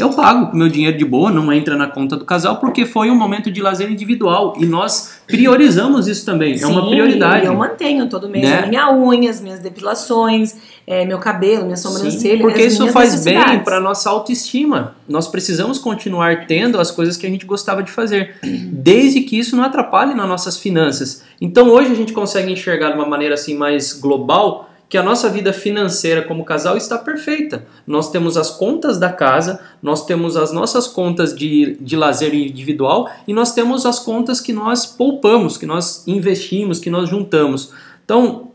eu 0.00 0.10
pago 0.10 0.50
com 0.50 0.56
meu 0.56 0.68
dinheiro 0.68 0.96
de 0.96 1.04
boa, 1.04 1.30
não 1.30 1.52
entra 1.52 1.76
na 1.76 1.86
conta 1.86 2.16
do 2.16 2.24
casal, 2.24 2.56
porque 2.56 2.86
foi 2.86 3.10
um 3.10 3.14
momento 3.14 3.50
de 3.50 3.60
lazer 3.60 3.90
individual 3.90 4.54
e 4.58 4.66
nós 4.66 5.20
priorizamos 5.26 6.08
isso 6.08 6.24
também. 6.24 6.60
é 6.60 6.66
uma 6.66 6.82
Sim, 6.82 6.90
prioridade. 6.90 7.46
Eu 7.46 7.54
mantenho 7.54 8.08
todo 8.08 8.28
mês 8.28 8.48
Né? 8.48 8.66
minha 8.66 8.92
unha, 8.92 9.30
as 9.30 9.40
minhas 9.40 9.60
depilações, 9.60 10.56
é, 10.86 11.04
meu 11.04 11.18
cabelo, 11.18 11.64
minha 11.64 11.76
sobrancelha. 11.76 12.36
Sim, 12.36 12.42
porque 12.42 12.64
isso 12.64 12.88
faz 12.88 13.22
bem 13.24 13.60
para 13.60 13.80
nossa 13.80 14.10
autoestima. 14.10 14.94
Nós 15.08 15.28
precisamos 15.28 15.78
continuar 15.78 16.46
tendo 16.46 16.80
as 16.80 16.90
coisas 16.90 17.16
que 17.16 17.26
a 17.26 17.30
gente 17.30 17.46
gostava 17.46 17.82
de 17.82 17.90
fazer, 17.90 18.36
desde 18.42 19.20
que 19.20 19.38
isso 19.38 19.56
não 19.56 19.64
atrapalhe 19.64 20.14
nas 20.14 20.28
nossas 20.28 20.58
finanças. 20.58 21.22
Então 21.40 21.68
hoje 21.68 21.92
a 21.92 21.94
gente 21.94 22.12
consegue 22.12 22.52
enxergar 22.52 22.90
de 22.90 22.96
uma 22.96 23.06
maneira 23.06 23.34
assim 23.34 23.56
mais 23.56 23.92
global 23.92 24.69
que 24.90 24.98
a 24.98 25.02
nossa 25.04 25.30
vida 25.30 25.52
financeira 25.52 26.20
como 26.22 26.44
casal 26.44 26.76
está 26.76 26.98
perfeita. 26.98 27.64
Nós 27.86 28.10
temos 28.10 28.36
as 28.36 28.50
contas 28.50 28.98
da 28.98 29.12
casa, 29.12 29.60
nós 29.80 30.04
temos 30.04 30.36
as 30.36 30.52
nossas 30.52 30.88
contas 30.88 31.32
de, 31.32 31.76
de 31.80 31.96
lazer 31.96 32.34
individual 32.34 33.08
e 33.26 33.32
nós 33.32 33.54
temos 33.54 33.86
as 33.86 34.00
contas 34.00 34.40
que 34.40 34.52
nós 34.52 34.84
poupamos, 34.84 35.56
que 35.56 35.64
nós 35.64 36.02
investimos, 36.08 36.80
que 36.80 36.90
nós 36.90 37.08
juntamos. 37.08 37.72
Então, 38.04 38.48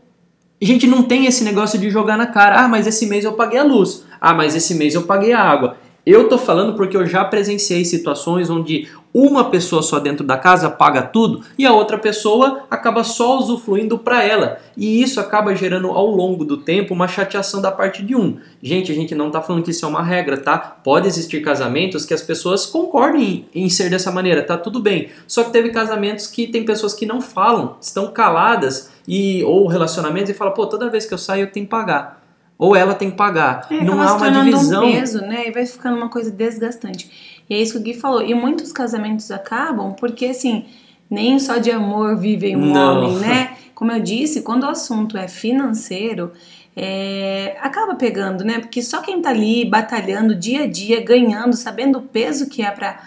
a 0.60 0.64
gente 0.64 0.86
não 0.86 1.04
tem 1.04 1.24
esse 1.24 1.42
negócio 1.42 1.78
de 1.78 1.88
jogar 1.88 2.18
na 2.18 2.26
cara. 2.26 2.64
Ah, 2.64 2.68
mas 2.68 2.86
esse 2.86 3.06
mês 3.06 3.24
eu 3.24 3.32
paguei 3.32 3.58
a 3.58 3.64
luz. 3.64 4.04
Ah, 4.20 4.34
mas 4.34 4.54
esse 4.54 4.74
mês 4.74 4.94
eu 4.94 5.04
paguei 5.04 5.32
a 5.32 5.40
água. 5.40 5.78
Eu 6.04 6.28
tô 6.28 6.36
falando 6.36 6.76
porque 6.76 6.98
eu 6.98 7.06
já 7.06 7.24
presenciei 7.24 7.82
situações 7.82 8.50
onde 8.50 8.88
uma 9.18 9.44
pessoa 9.44 9.82
só 9.82 9.98
dentro 9.98 10.26
da 10.26 10.36
casa 10.36 10.68
paga 10.68 11.00
tudo 11.00 11.42
e 11.58 11.64
a 11.64 11.72
outra 11.72 11.96
pessoa 11.96 12.64
acaba 12.70 13.02
só 13.02 13.38
usufruindo 13.38 13.98
para 13.98 14.22
ela. 14.22 14.58
E 14.76 15.02
isso 15.02 15.18
acaba 15.18 15.56
gerando 15.56 15.88
ao 15.88 16.06
longo 16.06 16.44
do 16.44 16.58
tempo 16.58 16.92
uma 16.92 17.08
chateação 17.08 17.62
da 17.62 17.72
parte 17.72 18.02
de 18.02 18.14
um. 18.14 18.36
Gente, 18.62 18.92
a 18.92 18.94
gente 18.94 19.14
não 19.14 19.30
tá 19.30 19.40
falando 19.40 19.62
que 19.62 19.70
isso 19.70 19.86
é 19.86 19.88
uma 19.88 20.02
regra, 20.02 20.36
tá? 20.36 20.58
Pode 20.58 21.08
existir 21.08 21.40
casamentos 21.40 22.04
que 22.04 22.12
as 22.12 22.20
pessoas 22.20 22.66
concordem 22.66 23.46
em, 23.54 23.64
em 23.64 23.70
ser 23.70 23.88
dessa 23.88 24.12
maneira, 24.12 24.42
tá 24.42 24.58
tudo 24.58 24.80
bem. 24.80 25.08
Só 25.26 25.44
que 25.44 25.50
teve 25.50 25.70
casamentos 25.70 26.26
que 26.26 26.46
tem 26.46 26.66
pessoas 26.66 26.92
que 26.92 27.06
não 27.06 27.22
falam, 27.22 27.76
estão 27.80 28.08
caladas 28.08 28.90
e 29.08 29.42
ou 29.44 29.66
relacionamentos 29.66 30.28
e 30.28 30.34
falam, 30.34 30.52
pô, 30.52 30.66
toda 30.66 30.90
vez 30.90 31.06
que 31.06 31.14
eu 31.14 31.18
saio 31.18 31.44
eu 31.44 31.50
tenho 31.50 31.64
que 31.64 31.70
pagar 31.70 32.26
ou 32.58 32.74
ela 32.74 32.94
tem 32.94 33.10
que 33.10 33.16
pagar. 33.16 33.66
É, 33.70 33.84
não 33.84 34.00
há 34.00 34.14
uma 34.14 34.30
divisão. 34.30 34.86
Um 34.86 34.92
peso, 34.92 35.20
né? 35.20 35.48
E 35.48 35.52
vai 35.52 35.66
ficando 35.66 35.96
uma 35.96 36.08
coisa 36.08 36.30
desgastante. 36.30 37.35
E 37.48 37.54
é 37.54 37.60
isso 37.60 37.74
que 37.74 37.78
o 37.78 37.82
Gui 37.82 37.94
falou. 37.94 38.22
E 38.22 38.34
muitos 38.34 38.72
casamentos 38.72 39.30
acabam 39.30 39.94
porque, 39.94 40.26
assim, 40.26 40.66
nem 41.10 41.38
só 41.38 41.58
de 41.58 41.70
amor 41.70 42.16
vive 42.18 42.56
um 42.56 42.72
não. 42.72 43.04
homem, 43.04 43.18
né? 43.18 43.56
Como 43.74 43.92
eu 43.92 44.00
disse, 44.00 44.42
quando 44.42 44.64
o 44.64 44.68
assunto 44.68 45.18
é 45.18 45.28
financeiro, 45.28 46.32
é, 46.74 47.56
acaba 47.60 47.94
pegando, 47.94 48.44
né? 48.44 48.58
Porque 48.58 48.82
só 48.82 49.00
quem 49.00 49.20
tá 49.20 49.30
ali 49.30 49.64
batalhando 49.64 50.34
dia 50.34 50.64
a 50.64 50.66
dia, 50.66 51.02
ganhando, 51.02 51.54
sabendo 51.54 51.98
o 51.98 52.02
peso 52.02 52.48
que 52.48 52.62
é 52.62 52.70
para 52.70 52.98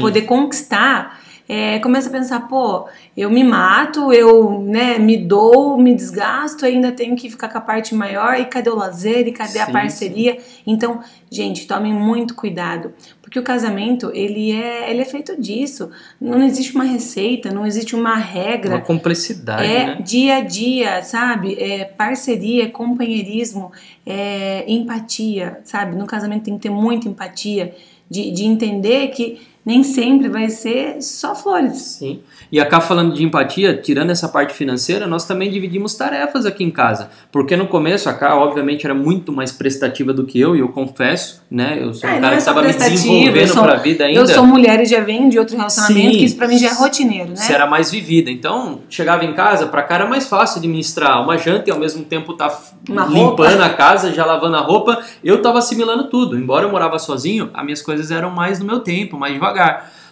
poder 0.00 0.22
conquistar 0.22 1.20
é, 1.52 1.80
começa 1.80 2.08
a 2.08 2.12
pensar, 2.12 2.46
pô, 2.46 2.86
eu 3.16 3.28
me 3.28 3.42
mato, 3.42 4.12
eu 4.12 4.60
né, 4.62 5.00
me 5.00 5.16
dou, 5.16 5.76
me 5.76 5.92
desgasto, 5.92 6.64
ainda 6.64 6.92
tenho 6.92 7.16
que 7.16 7.28
ficar 7.28 7.48
com 7.48 7.58
a 7.58 7.60
parte 7.60 7.92
maior, 7.92 8.38
e 8.38 8.44
cadê 8.44 8.70
o 8.70 8.76
lazer, 8.76 9.26
e 9.26 9.32
cadê 9.32 9.54
sim, 9.54 9.58
a 9.58 9.66
parceria? 9.66 10.38
Sim. 10.38 10.62
Então, 10.64 11.00
gente, 11.28 11.66
tomem 11.66 11.92
muito 11.92 12.36
cuidado, 12.36 12.92
porque 13.20 13.36
o 13.36 13.42
casamento, 13.42 14.12
ele 14.14 14.52
é, 14.52 14.92
ele 14.92 15.00
é 15.00 15.04
feito 15.04 15.40
disso, 15.42 15.90
não 16.20 16.40
existe 16.40 16.72
uma 16.72 16.84
receita, 16.84 17.50
não 17.50 17.66
existe 17.66 17.96
uma 17.96 18.14
regra. 18.14 18.76
Uma 18.76 18.80
complexidade, 18.80 19.64
É 19.64 19.86
né? 19.86 20.02
dia 20.04 20.36
a 20.36 20.40
dia, 20.42 21.02
sabe? 21.02 21.56
É 21.60 21.84
parceria, 21.84 22.70
companheirismo, 22.70 23.72
é 24.06 24.64
empatia, 24.68 25.58
sabe? 25.64 25.96
No 25.96 26.06
casamento 26.06 26.44
tem 26.44 26.54
que 26.54 26.60
ter 26.60 26.70
muita 26.70 27.08
empatia, 27.08 27.74
de, 28.08 28.30
de 28.30 28.44
entender 28.44 29.08
que 29.08 29.50
nem 29.64 29.82
sempre 29.82 30.28
vai 30.28 30.48
ser 30.48 31.02
só 31.02 31.34
flores. 31.34 31.76
Sim. 31.98 32.20
E 32.50 32.58
acá 32.58 32.80
falando 32.80 33.14
de 33.14 33.22
empatia, 33.22 33.76
tirando 33.76 34.10
essa 34.10 34.28
parte 34.28 34.54
financeira, 34.54 35.06
nós 35.06 35.24
também 35.24 35.50
dividimos 35.50 35.94
tarefas 35.94 36.44
aqui 36.44 36.64
em 36.64 36.70
casa. 36.70 37.10
Porque 37.30 37.56
no 37.56 37.68
começo 37.68 38.08
a 38.08 38.14
Cá, 38.20 38.36
obviamente, 38.36 38.84
era 38.84 38.94
muito 38.94 39.32
mais 39.32 39.52
prestativa 39.52 40.12
do 40.12 40.24
que 40.24 40.40
eu, 40.40 40.56
e 40.56 40.60
eu 40.60 40.68
confesso, 40.68 41.42
né? 41.50 41.78
Eu 41.80 41.94
sou 41.94 42.10
um 42.10 42.12
é, 42.12 42.20
cara 42.20 42.26
é 42.26 42.30
que 42.32 42.38
estava 42.38 42.62
me 42.62 42.72
desenvolvendo 42.72 43.52
para 43.54 43.72
a 43.72 43.76
vida 43.76 44.04
ainda. 44.04 44.20
Eu 44.20 44.26
sou 44.26 44.46
mulher 44.46 44.80
e 44.80 44.84
já 44.84 45.00
venho 45.00 45.30
de 45.30 45.38
outro 45.38 45.56
relacionamento, 45.56 46.12
Sim, 46.12 46.18
que 46.18 46.24
isso 46.24 46.36
para 46.36 46.48
mim 46.48 46.58
já 46.58 46.68
é 46.68 46.72
rotineiro, 46.74 47.30
né? 47.30 47.36
Você 47.36 47.52
era 47.52 47.66
mais 47.66 47.90
vivida. 47.90 48.30
Então, 48.30 48.80
chegava 48.90 49.24
em 49.24 49.32
casa, 49.32 49.66
para 49.66 49.82
cá 49.82 49.94
era 49.94 50.06
mais 50.06 50.26
fácil 50.26 50.58
administrar 50.58 51.22
uma 51.22 51.38
janta 51.38 51.70
e 51.70 51.72
ao 51.72 51.78
mesmo 51.78 52.04
tempo 52.04 52.34
tá 52.34 52.52
uma 52.88 53.04
limpando 53.06 53.48
roupa. 53.48 53.64
a 53.64 53.70
casa, 53.70 54.12
já 54.12 54.26
lavando 54.26 54.56
a 54.56 54.60
roupa. 54.60 55.00
Eu 55.22 55.36
estava 55.36 55.58
assimilando 55.58 56.08
tudo. 56.08 56.36
Embora 56.36 56.66
eu 56.66 56.70
morava 56.70 56.98
sozinho, 56.98 57.50
as 57.54 57.64
minhas 57.64 57.80
coisas 57.80 58.10
eram 58.10 58.30
mais 58.30 58.58
no 58.58 58.66
meu 58.66 58.80
tempo, 58.80 59.16
mais 59.16 59.32
devagar. 59.32 59.59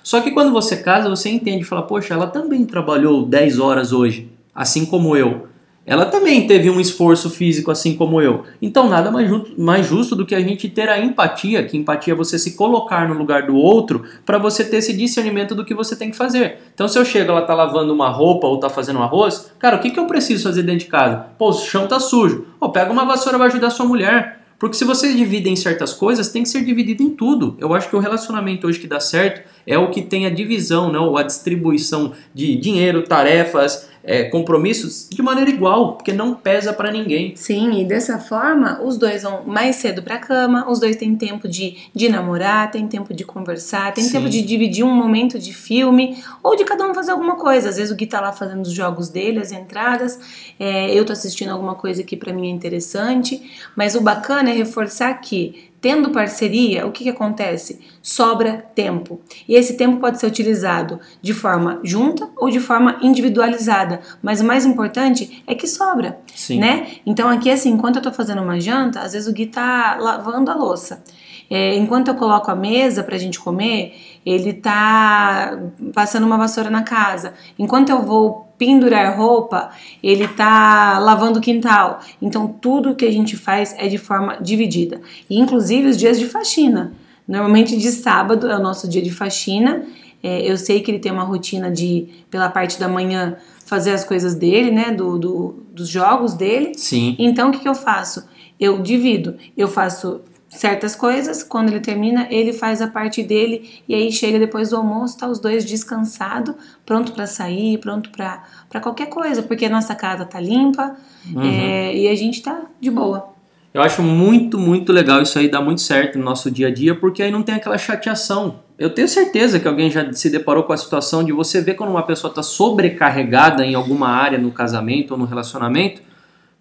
Só 0.03 0.21
que 0.21 0.31
quando 0.31 0.53
você 0.53 0.77
casa, 0.77 1.09
você 1.09 1.29
entende 1.29 1.63
e 1.63 1.65
fala, 1.65 1.83
poxa, 1.83 2.15
ela 2.15 2.27
também 2.27 2.65
trabalhou 2.65 3.27
10 3.27 3.59
horas 3.59 3.93
hoje, 3.93 4.31
assim 4.55 4.87
como 4.87 5.17
eu. 5.17 5.49
Ela 5.89 6.05
também 6.05 6.47
teve 6.47 6.69
um 6.69 6.79
esforço 6.79 7.31
físico, 7.31 7.71
assim 7.71 7.97
como 7.97 8.21
eu. 8.21 8.45
Então, 8.61 8.91
nada 8.91 9.11
mais, 9.11 9.31
mais 9.57 9.87
justo 9.87 10.15
do 10.15 10.27
que 10.27 10.35
a 10.35 10.41
gente 10.41 10.69
ter 10.69 10.87
a 10.87 11.01
empatia, 11.01 11.65
que 11.65 11.79
empatia 11.79 12.13
é 12.13 12.17
você 12.17 12.39
se 12.39 12.57
colocar 12.57 13.09
no 13.09 13.15
lugar 13.15 13.47
do 13.47 13.57
outro 13.57 14.05
para 14.27 14.37
você 14.37 14.63
ter 14.63 14.77
esse 14.77 14.95
discernimento 14.95 15.55
do 15.55 15.65
que 15.65 15.73
você 15.73 15.97
tem 15.97 16.11
que 16.11 16.17
fazer. 16.17 16.59
Então, 16.75 16.87
se 16.87 16.99
eu 16.99 17.07
chego, 17.07 17.31
ela 17.31 17.41
tá 17.41 17.55
lavando 17.55 17.95
uma 17.95 18.11
roupa 18.11 18.47
ou 18.47 18.61
tá 18.61 18.69
fazendo 18.69 18.99
um 18.99 19.03
arroz, 19.03 19.51
cara, 19.59 19.77
o 19.77 19.81
que, 19.81 19.91
que 19.91 19.99
eu 19.99 20.07
preciso 20.07 20.45
fazer 20.45 20.63
dentro 20.63 20.81
de 20.81 20.91
casa? 20.91 21.25
Pô, 21.39 21.49
o 21.49 21.55
chão 21.55 21.87
tá 21.87 21.99
sujo. 21.99 22.45
Pô, 22.61 22.69
pega 22.69 22.93
uma 22.93 23.07
vassoura 23.07 23.39
vai 23.39 23.47
ajudar 23.49 23.71
sua 23.71 23.87
mulher. 23.87 24.43
Porque 24.59 24.77
se 24.77 24.85
vocês 24.85 25.17
dividem 25.17 25.55
certas 25.55 25.93
coisas, 25.93 26.31
tem 26.31 26.43
que 26.43 26.49
ser 26.49 26.65
dividido 26.65 27.03
em 27.03 27.11
tudo. 27.11 27.57
Eu 27.59 27.73
acho 27.73 27.89
que 27.89 27.95
o 27.95 28.01
relacionamento 28.01 28.67
hoje 28.67 28.81
que 28.81 28.89
dá 28.89 28.99
certo 28.99 29.49
é 29.69 29.79
o 29.79 29.91
que 29.91 30.01
tem 30.01 30.25
a 30.25 30.31
divisão, 30.31 30.91
né, 30.91 30.99
ou 30.99 31.19
a 31.19 31.23
distribuição 31.23 32.13
de 32.35 32.57
dinheiro, 32.57 33.03
tarefas, 33.03 33.87
é, 34.03 34.25
compromissos 34.25 35.07
de 35.11 35.21
maneira 35.21 35.51
igual, 35.51 35.97
porque 35.97 36.15
não 36.15 36.35
pesa 36.35 36.73
para 36.73 36.91
ninguém. 36.91 37.37
Sim, 37.37 37.79
e 37.79 37.85
dessa 37.85 38.19
forma 38.19 38.81
os 38.83 38.97
dois 38.97 39.23
vão 39.23 39.45
mais 39.45 39.77
cedo 39.77 40.03
para 40.03 40.17
cama, 40.17 40.67
os 40.71 40.81
dois 40.81 40.97
têm 40.97 41.15
tempo 41.15 41.47
de, 41.47 41.77
de 41.95 42.09
namorar, 42.09 42.71
tem 42.71 42.89
tempo 42.89 43.13
de 43.13 43.23
conversar, 43.23 43.93
tem 43.93 44.05
Sim. 44.05 44.13
tempo 44.13 44.31
de 44.31 44.41
dividir 44.41 44.83
um 44.83 44.95
momento 44.95 45.39
de 45.39 45.53
filme 45.53 46.17
ou 46.43 46.57
de 46.57 46.65
cada 46.65 46.89
um 46.89 46.95
fazer 46.95 47.11
alguma 47.11 47.37
coisa. 47.37 47.69
Às 47.69 47.77
vezes 47.77 47.93
o 47.93 47.97
Gui 47.97 48.07
tá 48.07 48.19
lá 48.19 48.33
fazendo 48.33 48.63
os 48.63 48.73
jogos 48.73 49.11
dele, 49.11 49.41
as 49.41 49.53
entradas, 49.53 50.19
é, 50.59 50.99
eu 50.99 51.05
tô 51.05 51.13
assistindo 51.13 51.51
alguma 51.51 51.75
coisa 51.75 52.03
que 52.03 52.17
para 52.17 52.33
mim 52.33 52.49
é 52.49 52.51
interessante, 52.51 53.43
mas 53.77 53.95
o 53.95 54.01
bacana 54.01 54.49
é 54.49 54.55
reforçar 54.55 55.13
que 55.21 55.69
Tendo 55.81 56.11
parceria, 56.11 56.87
o 56.87 56.91
que, 56.91 57.05
que 57.05 57.11
acontece? 57.11 57.81
Sobra 58.03 58.67
tempo. 58.75 59.21
E 59.49 59.55
esse 59.55 59.77
tempo 59.77 60.01
pode 60.01 60.19
ser 60.19 60.27
utilizado 60.27 60.99
de 61.23 61.33
forma 61.33 61.79
junta 61.85 62.29
ou 62.37 62.51
de 62.51 62.59
forma 62.59 62.99
individualizada. 63.01 64.01
Mas 64.21 64.41
o 64.41 64.45
mais 64.45 64.67
importante 64.67 65.43
é 65.47 65.55
que 65.55 65.69
sobra, 65.69 66.19
Sim. 66.35 66.59
né? 66.59 66.89
Então 67.07 67.29
aqui 67.29 67.49
assim, 67.49 67.71
enquanto 67.71 67.97
eu 67.97 68.03
tô 68.03 68.11
fazendo 68.11 68.43
uma 68.43 68.59
janta, 68.59 69.01
às 69.01 69.13
vezes 69.13 69.29
o 69.29 69.33
Gui 69.33 69.47
tá 69.47 69.97
lavando 70.01 70.51
a 70.51 70.55
louça. 70.55 71.03
É, 71.51 71.77
enquanto 71.77 72.09
eu 72.09 72.15
coloco 72.15 72.51
a 72.51 72.57
mesa 72.57 73.03
pra 73.03 73.17
gente 73.17 73.39
comer, 73.39 73.95
ele 74.27 74.53
tá 74.53 75.59
passando 75.95 76.27
uma 76.27 76.37
vassoura 76.37 76.71
na 76.71 76.83
casa. 76.83 77.35
Enquanto 77.59 77.91
eu 77.91 78.03
vou 78.03 78.48
pendurar 78.59 79.17
roupa, 79.17 79.71
ele 80.03 80.27
tá 80.29 80.99
lavando 80.99 81.39
o 81.39 81.43
quintal. 81.43 82.01
Então 82.21 82.49
tudo 82.49 82.95
que 82.95 83.05
a 83.05 83.13
gente 83.13 83.37
faz 83.37 83.75
é 83.79 83.89
de 83.89 83.99
forma 83.99 84.37
dividida. 84.41 85.01
E 85.31 85.39
inclusive 85.39 85.89
os 85.89 85.97
dias 85.97 86.19
de 86.19 86.27
faxina. 86.27 86.93
Normalmente 87.27 87.77
de 87.77 87.91
sábado 87.91 88.49
é 88.49 88.57
o 88.57 88.63
nosso 88.63 88.89
dia 88.89 89.03
de 89.03 89.11
faxina. 89.11 89.85
É, 90.23 90.51
eu 90.51 90.57
sei 90.57 90.81
que 90.81 90.91
ele 90.91 90.99
tem 90.99 91.13
uma 91.13 91.23
rotina 91.23 91.71
de, 91.71 92.09
pela 92.29 92.49
parte 92.49 92.81
da 92.81 92.89
manhã, 92.89 93.37
fazer 93.65 93.93
as 93.93 94.03
coisas 94.03 94.35
dele, 94.35 94.71
né? 94.71 94.91
Do, 94.91 95.19
do 95.19 95.69
dos 95.79 95.89
jogos 95.89 96.35
dele. 96.35 96.73
Sim. 96.77 97.15
Então 97.19 97.49
o 97.49 97.53
que, 97.53 97.61
que 97.61 97.69
eu 97.69 97.75
faço? 97.75 98.29
Eu 98.59 98.83
divido. 98.83 99.37
Eu 99.57 99.69
faço 99.69 100.21
certas 100.49 100.97
coisas, 100.97 101.43
quando 101.43 101.69
ele 101.69 101.81
termina, 101.81 102.27
ele 102.31 102.53
faz 102.53 102.81
a 102.81 102.89
parte 102.89 103.23
dele 103.23 103.83
e 103.89 103.95
aí 103.95 104.11
chega 104.11 104.39
depois 104.39 104.71
do 104.71 104.77
almoço, 104.77 105.19
tá 105.19 105.29
os 105.29 105.39
dois 105.39 105.65
descansado, 105.65 106.57
pronto 106.87 107.13
para 107.13 107.27
sair, 107.27 107.79
pronto 107.79 108.11
para 108.11 108.81
qualquer 108.81 109.07
coisa, 109.07 109.43
porque 109.43 109.67
a 109.67 109.71
nossa 109.71 109.95
casa 109.95 110.25
tá 110.25 110.41
limpa 110.41 110.97
uhum. 111.33 111.43
é, 111.43 111.95
e 111.95 112.09
a 112.09 112.15
gente 112.15 112.43
tá 112.43 112.63
de 112.81 112.91
boa. 112.91 113.37
Eu 113.73 113.83
acho 113.83 114.03
muito, 114.03 114.59
muito 114.59 114.93
legal 114.93 115.21
isso 115.21 115.39
aí, 115.39 115.49
dá 115.49 115.61
muito 115.61 115.83
certo 115.83 116.19
no 116.19 116.25
nosso 116.25 116.51
dia 116.51 116.69
a 116.69 116.75
dia, 116.75 116.95
porque 116.95 117.23
aí 117.23 117.31
não 117.31 117.43
tem 117.43 117.55
aquela 117.55 117.77
chateação. 117.77 118.61
Eu 118.79 118.91
tenho 118.91 119.07
certeza 119.07 119.61
que 119.61 119.69
alguém 119.69 119.91
já 119.91 120.11
se 120.13 120.31
deparou 120.31 120.65
com 120.65 120.73
a 120.73 120.77
situação 120.77 121.23
de 121.23 121.33
você 121.33 121.61
ver 121.61 121.75
quando 121.75 121.91
uma 121.91 122.03
pessoa 122.03 122.31
está 122.31 122.43
sobrecarregada 122.43 123.65
em 123.67 123.75
alguma 123.75 124.09
área 124.09 124.39
no 124.39 124.51
casamento 124.51 125.11
ou 125.11 125.19
no 125.19 125.27
relacionamento, 125.27 126.01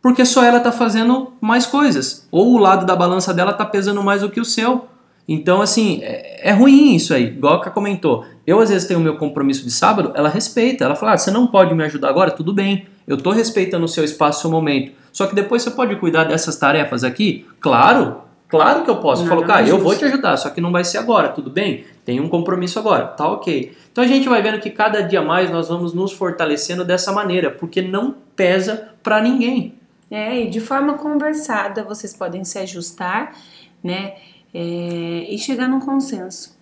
porque 0.01 0.25
só 0.25 0.43
ela 0.43 0.57
está 0.57 0.71
fazendo 0.71 1.33
mais 1.41 1.65
coisas. 1.65 2.27
Ou 2.31 2.53
o 2.53 2.57
lado 2.57 2.85
da 2.85 2.95
balança 2.95 3.33
dela 3.33 3.51
está 3.51 3.65
pesando 3.65 4.03
mais 4.03 4.21
do 4.21 4.29
que 4.29 4.39
o 4.39 4.45
seu. 4.45 4.87
Então, 5.27 5.61
assim, 5.61 5.99
é, 6.03 6.49
é 6.49 6.53
ruim 6.53 6.95
isso 6.95 7.13
aí. 7.13 7.25
Igual 7.25 7.55
a 7.55 7.61
Ká 7.61 7.69
comentou. 7.69 8.23
Eu, 8.45 8.59
às 8.59 8.69
vezes, 8.69 8.87
tenho 8.87 8.99
o 8.99 9.03
meu 9.03 9.17
compromisso 9.17 9.65
de 9.65 9.71
sábado, 9.71 10.11
ela 10.15 10.29
respeita. 10.29 10.85
Ela 10.85 10.95
fala, 10.95 11.13
ah, 11.13 11.17
você 11.17 11.31
não 11.31 11.47
pode 11.47 11.73
me 11.75 11.83
ajudar 11.83 12.09
agora? 12.09 12.31
Tudo 12.31 12.53
bem. 12.53 12.87
Eu 13.05 13.17
estou 13.17 13.33
respeitando 13.33 13.85
o 13.85 13.89
seu 13.89 14.03
espaço, 14.03 14.39
o 14.39 14.41
seu 14.43 14.51
momento. 14.51 14.91
Só 15.11 15.25
que 15.25 15.33
depois 15.33 15.63
você 15.63 15.71
pode 15.71 15.95
cuidar 15.95 16.25
dessas 16.25 16.57
tarefas 16.57 17.03
aqui? 17.03 17.45
Claro, 17.59 18.17
claro 18.47 18.83
que 18.83 18.89
eu 18.89 18.97
posso. 18.97 19.25
Falou, 19.25 19.43
cara, 19.43 19.67
eu 19.67 19.79
vou 19.79 19.95
te 19.95 20.05
ajudar, 20.05 20.37
só 20.37 20.49
que 20.49 20.61
não 20.61 20.71
vai 20.71 20.83
ser 20.83 20.99
agora, 20.99 21.29
tudo 21.29 21.49
bem? 21.49 21.85
Tem 22.05 22.19
um 22.19 22.29
compromisso 22.29 22.77
agora, 22.77 23.07
tá 23.07 23.27
ok. 23.27 23.75
Então 23.91 24.03
a 24.03 24.07
gente 24.07 24.29
vai 24.29 24.43
vendo 24.43 24.59
que 24.59 24.69
cada 24.69 25.01
dia 25.01 25.21
mais 25.21 25.49
nós 25.49 25.69
vamos 25.69 25.91
nos 25.91 26.11
fortalecendo 26.11 26.85
dessa 26.85 27.11
maneira, 27.11 27.49
porque 27.49 27.81
não 27.81 28.13
pesa 28.35 28.89
para 29.01 29.19
ninguém. 29.19 29.73
É, 30.09 30.41
e 30.41 30.49
de 30.49 30.59
forma 30.61 30.97
conversada 30.97 31.83
vocês 31.83 32.13
podem 32.13 32.43
se 32.43 32.57
ajustar, 32.59 33.35
né? 33.83 34.15
É, 34.53 35.25
e 35.29 35.37
chegar 35.37 35.67
num 35.67 35.79
consenso. 35.79 36.57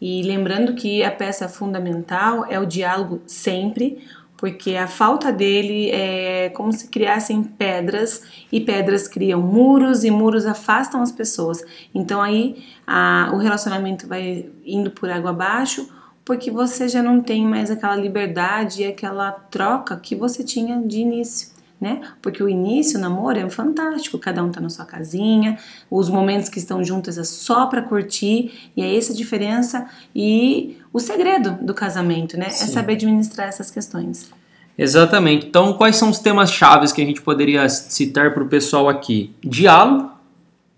E 0.00 0.22
lembrando 0.22 0.74
que 0.74 1.02
a 1.02 1.10
peça 1.10 1.48
fundamental 1.48 2.44
é 2.48 2.58
o 2.58 2.66
diálogo 2.66 3.22
sempre, 3.26 4.04
porque 4.36 4.76
a 4.76 4.86
falta 4.86 5.32
dele 5.32 5.90
é 5.90 6.50
como 6.50 6.72
se 6.72 6.88
criassem 6.88 7.42
pedras 7.42 8.22
e 8.52 8.60
pedras 8.60 9.08
criam 9.08 9.40
muros 9.40 10.04
e 10.04 10.10
muros 10.10 10.46
afastam 10.46 11.02
as 11.02 11.10
pessoas. 11.10 11.64
Então 11.92 12.22
aí 12.22 12.64
a, 12.86 13.30
o 13.34 13.38
relacionamento 13.38 14.06
vai 14.06 14.48
indo 14.64 14.90
por 14.90 15.10
água 15.10 15.30
abaixo 15.30 15.88
porque 16.24 16.50
você 16.50 16.88
já 16.88 17.02
não 17.02 17.20
tem 17.20 17.44
mais 17.44 17.70
aquela 17.70 17.96
liberdade 17.96 18.82
e 18.82 18.86
aquela 18.86 19.32
troca 19.32 19.96
que 19.96 20.14
você 20.14 20.44
tinha 20.44 20.80
de 20.80 21.00
início 21.00 21.57
né? 21.80 22.00
Porque 22.20 22.42
o 22.42 22.48
início, 22.48 22.98
o 22.98 23.00
namoro 23.00 23.38
é 23.38 23.48
fantástico, 23.48 24.18
cada 24.18 24.42
um 24.42 24.50
tá 24.50 24.60
na 24.60 24.68
sua 24.68 24.84
casinha, 24.84 25.58
os 25.90 26.08
momentos 26.08 26.48
que 26.48 26.58
estão 26.58 26.82
juntos 26.82 27.18
é 27.18 27.24
só 27.24 27.66
para 27.66 27.82
curtir, 27.82 28.70
e 28.76 28.82
é 28.82 28.96
essa 28.96 29.12
a 29.12 29.16
diferença 29.16 29.88
e 30.14 30.76
o 30.92 30.98
segredo 30.98 31.52
do 31.62 31.74
casamento, 31.74 32.36
né? 32.36 32.50
Sim. 32.50 32.64
É 32.64 32.66
saber 32.68 32.94
administrar 32.94 33.48
essas 33.48 33.70
questões. 33.70 34.30
Exatamente. 34.76 35.46
Então, 35.46 35.72
quais 35.72 35.96
são 35.96 36.08
os 36.08 36.20
temas 36.20 36.52
chaves 36.52 36.92
que 36.92 37.02
a 37.02 37.04
gente 37.04 37.20
poderia 37.20 37.68
citar 37.68 38.32
para 38.32 38.44
o 38.44 38.48
pessoal 38.48 38.88
aqui? 38.88 39.34
Diálogo, 39.42 40.12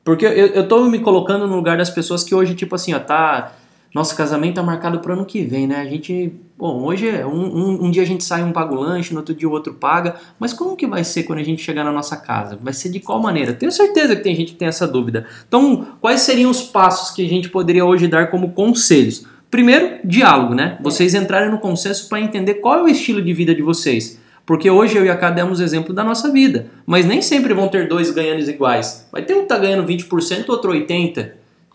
porque 0.02 0.24
eu, 0.24 0.46
eu 0.46 0.66
tô 0.66 0.84
me 0.86 0.98
colocando 0.98 1.46
no 1.46 1.54
lugar 1.54 1.76
das 1.76 1.90
pessoas 1.90 2.24
que 2.24 2.34
hoje, 2.34 2.54
tipo 2.54 2.74
assim, 2.74 2.94
ó, 2.94 2.98
tá. 2.98 3.52
Nosso 3.94 4.16
casamento 4.16 4.54
tá 4.54 4.62
marcado 4.62 5.00
pro 5.00 5.12
ano 5.12 5.26
que 5.26 5.42
vem, 5.42 5.66
né? 5.66 5.76
A 5.80 5.84
gente. 5.84 6.32
Bom, 6.60 6.82
hoje 6.84 7.08
é 7.08 7.24
um, 7.24 7.30
um, 7.32 7.84
um, 7.86 7.90
dia 7.90 8.02
a 8.02 8.06
gente 8.06 8.22
sai 8.22 8.42
um 8.42 8.52
paga 8.52 8.74
o 8.74 8.78
lanche, 8.78 9.14
no 9.14 9.20
outro 9.20 9.34
dia 9.34 9.48
o 9.48 9.50
outro 9.50 9.72
paga. 9.72 10.16
Mas 10.38 10.52
como 10.52 10.76
que 10.76 10.86
vai 10.86 11.02
ser 11.02 11.22
quando 11.22 11.38
a 11.38 11.42
gente 11.42 11.62
chegar 11.62 11.84
na 11.84 11.90
nossa 11.90 12.18
casa? 12.18 12.58
Vai 12.62 12.74
ser 12.74 12.90
de 12.90 13.00
qual 13.00 13.18
maneira? 13.18 13.54
Tenho 13.54 13.72
certeza 13.72 14.14
que 14.14 14.22
tem 14.22 14.36
gente 14.36 14.52
que 14.52 14.58
tem 14.58 14.68
essa 14.68 14.86
dúvida. 14.86 15.26
Então, 15.48 15.86
quais 16.02 16.20
seriam 16.20 16.50
os 16.50 16.62
passos 16.62 17.14
que 17.16 17.24
a 17.24 17.28
gente 17.30 17.48
poderia 17.48 17.86
hoje 17.86 18.06
dar 18.06 18.30
como 18.30 18.50
conselhos? 18.50 19.24
Primeiro, 19.50 20.00
diálogo, 20.04 20.54
né? 20.54 20.76
Vocês 20.82 21.14
entrarem 21.14 21.50
no 21.50 21.58
consenso 21.60 22.06
para 22.10 22.20
entender 22.20 22.56
qual 22.56 22.80
é 22.80 22.82
o 22.82 22.88
estilo 22.88 23.22
de 23.22 23.32
vida 23.32 23.54
de 23.54 23.62
vocês. 23.62 24.20
Porque 24.44 24.68
hoje 24.68 24.98
eu 24.98 25.06
e 25.06 25.08
a 25.08 25.16
Cá 25.16 25.30
demos 25.30 25.60
exemplo 25.60 25.94
da 25.94 26.04
nossa 26.04 26.30
vida. 26.30 26.66
Mas 26.84 27.06
nem 27.06 27.22
sempre 27.22 27.54
vão 27.54 27.68
ter 27.68 27.88
dois 27.88 28.10
ganhando 28.10 28.46
iguais. 28.46 29.08
Vai 29.10 29.22
ter 29.22 29.32
um 29.32 29.40
que 29.40 29.46
tá 29.46 29.56
ganhando 29.56 29.88
20%, 29.88 30.46
outro 30.50 30.72
80%. 30.72 31.30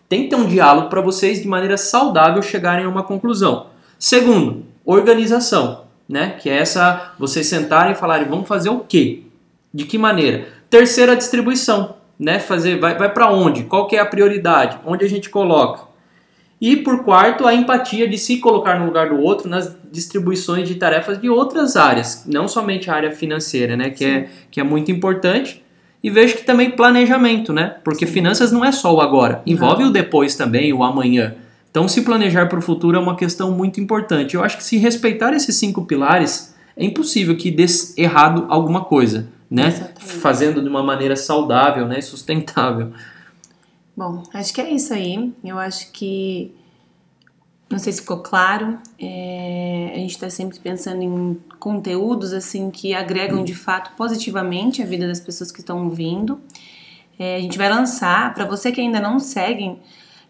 Tem 0.08 0.22
que 0.22 0.30
ter 0.30 0.36
um 0.36 0.46
diálogo 0.46 0.88
para 0.88 1.00
vocês, 1.00 1.42
de 1.42 1.48
maneira 1.48 1.76
saudável, 1.76 2.40
chegarem 2.40 2.84
a 2.84 2.88
uma 2.88 3.02
conclusão. 3.02 3.66
Segundo, 3.98 4.75
organização. 4.86 5.84
Né? 6.08 6.36
Que 6.40 6.48
é 6.48 6.58
essa, 6.58 7.12
vocês 7.18 7.46
sentarem 7.46 7.92
e 7.92 7.96
falarem, 7.96 8.28
vamos 8.28 8.46
fazer 8.46 8.70
o 8.70 8.78
quê? 8.78 9.24
De 9.74 9.84
que 9.84 9.98
maneira? 9.98 10.46
Terceira, 10.70 11.16
distribuição. 11.16 11.96
Né? 12.18 12.38
Fazer, 12.38 12.78
vai, 12.78 12.96
vai 12.96 13.12
para 13.12 13.28
onde? 13.30 13.64
Qual 13.64 13.88
que 13.88 13.96
é 13.96 13.98
a 13.98 14.06
prioridade? 14.06 14.78
Onde 14.86 15.04
a 15.04 15.08
gente 15.08 15.28
coloca? 15.28 15.86
E 16.60 16.76
por 16.76 17.04
quarto, 17.04 17.46
a 17.46 17.54
empatia 17.54 18.08
de 18.08 18.16
se 18.16 18.38
colocar 18.38 18.78
no 18.78 18.86
lugar 18.86 19.10
do 19.10 19.20
outro 19.20 19.48
nas 19.48 19.76
distribuições 19.92 20.66
de 20.66 20.76
tarefas 20.76 21.20
de 21.20 21.28
outras 21.28 21.76
áreas, 21.76 22.24
não 22.26 22.48
somente 22.48 22.90
a 22.90 22.94
área 22.94 23.12
financeira, 23.12 23.76
né, 23.76 23.90
que, 23.90 24.04
é, 24.04 24.28
que 24.50 24.58
é 24.58 24.62
muito 24.62 24.90
importante. 24.90 25.62
E 26.02 26.08
vejo 26.08 26.36
que 26.36 26.44
também 26.44 26.70
planejamento, 26.70 27.52
né? 27.52 27.76
Porque 27.82 28.06
Sim. 28.06 28.12
finanças 28.12 28.52
não 28.52 28.64
é 28.64 28.70
só 28.70 28.94
o 28.94 29.00
agora, 29.00 29.42
envolve 29.44 29.82
o 29.84 29.90
depois 29.90 30.36
também, 30.36 30.72
o 30.72 30.84
amanhã. 30.84 31.34
Então, 31.76 31.86
se 31.86 32.00
planejar 32.00 32.48
para 32.48 32.58
o 32.58 32.62
futuro 32.62 32.96
é 32.96 32.98
uma 32.98 33.14
questão 33.14 33.52
muito 33.52 33.78
importante. 33.78 34.34
Eu 34.34 34.42
acho 34.42 34.56
que 34.56 34.64
se 34.64 34.78
respeitar 34.78 35.34
esses 35.34 35.56
cinco 35.56 35.84
pilares, 35.84 36.56
é 36.74 36.82
impossível 36.82 37.36
que 37.36 37.50
dê 37.50 37.66
errado 37.98 38.46
alguma 38.48 38.86
coisa, 38.86 39.28
né? 39.50 39.66
Exatamente. 39.66 40.02
Fazendo 40.02 40.62
de 40.62 40.70
uma 40.70 40.82
maneira 40.82 41.14
saudável, 41.16 41.86
né? 41.86 42.00
Sustentável. 42.00 42.94
Bom, 43.94 44.22
acho 44.32 44.54
que 44.54 44.60
é 44.62 44.70
isso 44.70 44.94
aí. 44.94 45.30
Eu 45.44 45.58
acho 45.58 45.92
que. 45.92 46.50
Não 47.68 47.78
sei 47.78 47.92
se 47.92 48.00
ficou 48.00 48.22
claro. 48.22 48.78
É, 48.98 49.92
a 49.96 49.98
gente 49.98 50.12
está 50.12 50.30
sempre 50.30 50.58
pensando 50.58 51.02
em 51.02 51.38
conteúdos 51.58 52.32
assim 52.32 52.70
que 52.70 52.94
agregam 52.94 53.44
de 53.44 53.54
fato 53.54 53.94
positivamente 53.98 54.82
a 54.82 54.86
vida 54.86 55.06
das 55.06 55.20
pessoas 55.20 55.52
que 55.52 55.60
estão 55.60 55.84
ouvindo. 55.84 56.40
É, 57.18 57.36
a 57.36 57.40
gente 57.40 57.58
vai 57.58 57.68
lançar, 57.68 58.32
para 58.32 58.46
você 58.46 58.72
que 58.72 58.80
ainda 58.80 58.98
não 58.98 59.20
segue, 59.20 59.76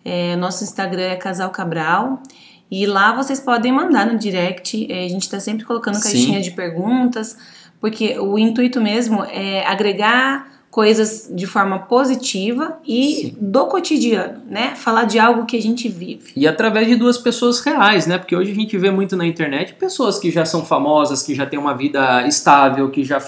é, 0.06 0.36
nosso 0.36 0.62
Instagram 0.62 1.02
é 1.02 1.16
Casal 1.16 1.50
Cabral. 1.50 2.22
E 2.70 2.86
lá 2.86 3.12
vocês 3.12 3.40
podem 3.40 3.72
mandar 3.72 4.06
no 4.06 4.16
direct. 4.16 4.86
É, 4.90 5.04
a 5.04 5.08
gente 5.08 5.22
está 5.22 5.40
sempre 5.40 5.64
colocando 5.64 6.00
caixinha 6.00 6.38
Sim. 6.38 6.48
de 6.48 6.52
perguntas, 6.52 7.36
porque 7.80 8.16
o 8.20 8.38
intuito 8.38 8.80
mesmo 8.80 9.24
é 9.24 9.66
agregar 9.66 10.46
coisas 10.70 11.28
de 11.34 11.46
forma 11.46 11.80
positiva 11.80 12.78
e 12.86 13.14
Sim. 13.14 13.36
do 13.40 13.66
cotidiano, 13.66 14.42
né? 14.48 14.76
Falar 14.76 15.04
de 15.04 15.18
algo 15.18 15.44
que 15.44 15.56
a 15.56 15.62
gente 15.62 15.88
vive. 15.88 16.32
E 16.36 16.46
através 16.46 16.86
de 16.86 16.94
duas 16.94 17.18
pessoas 17.18 17.58
reais, 17.60 18.06
né? 18.06 18.16
Porque 18.16 18.36
hoje 18.36 18.52
a 18.52 18.54
gente 18.54 18.78
vê 18.78 18.92
muito 18.92 19.16
na 19.16 19.26
internet 19.26 19.74
pessoas 19.74 20.20
que 20.20 20.30
já 20.30 20.44
são 20.44 20.64
famosas, 20.64 21.22
que 21.22 21.34
já 21.34 21.46
têm 21.46 21.58
uma 21.58 21.76
vida 21.76 22.24
estável, 22.28 22.90
que 22.90 23.02
já 23.02 23.18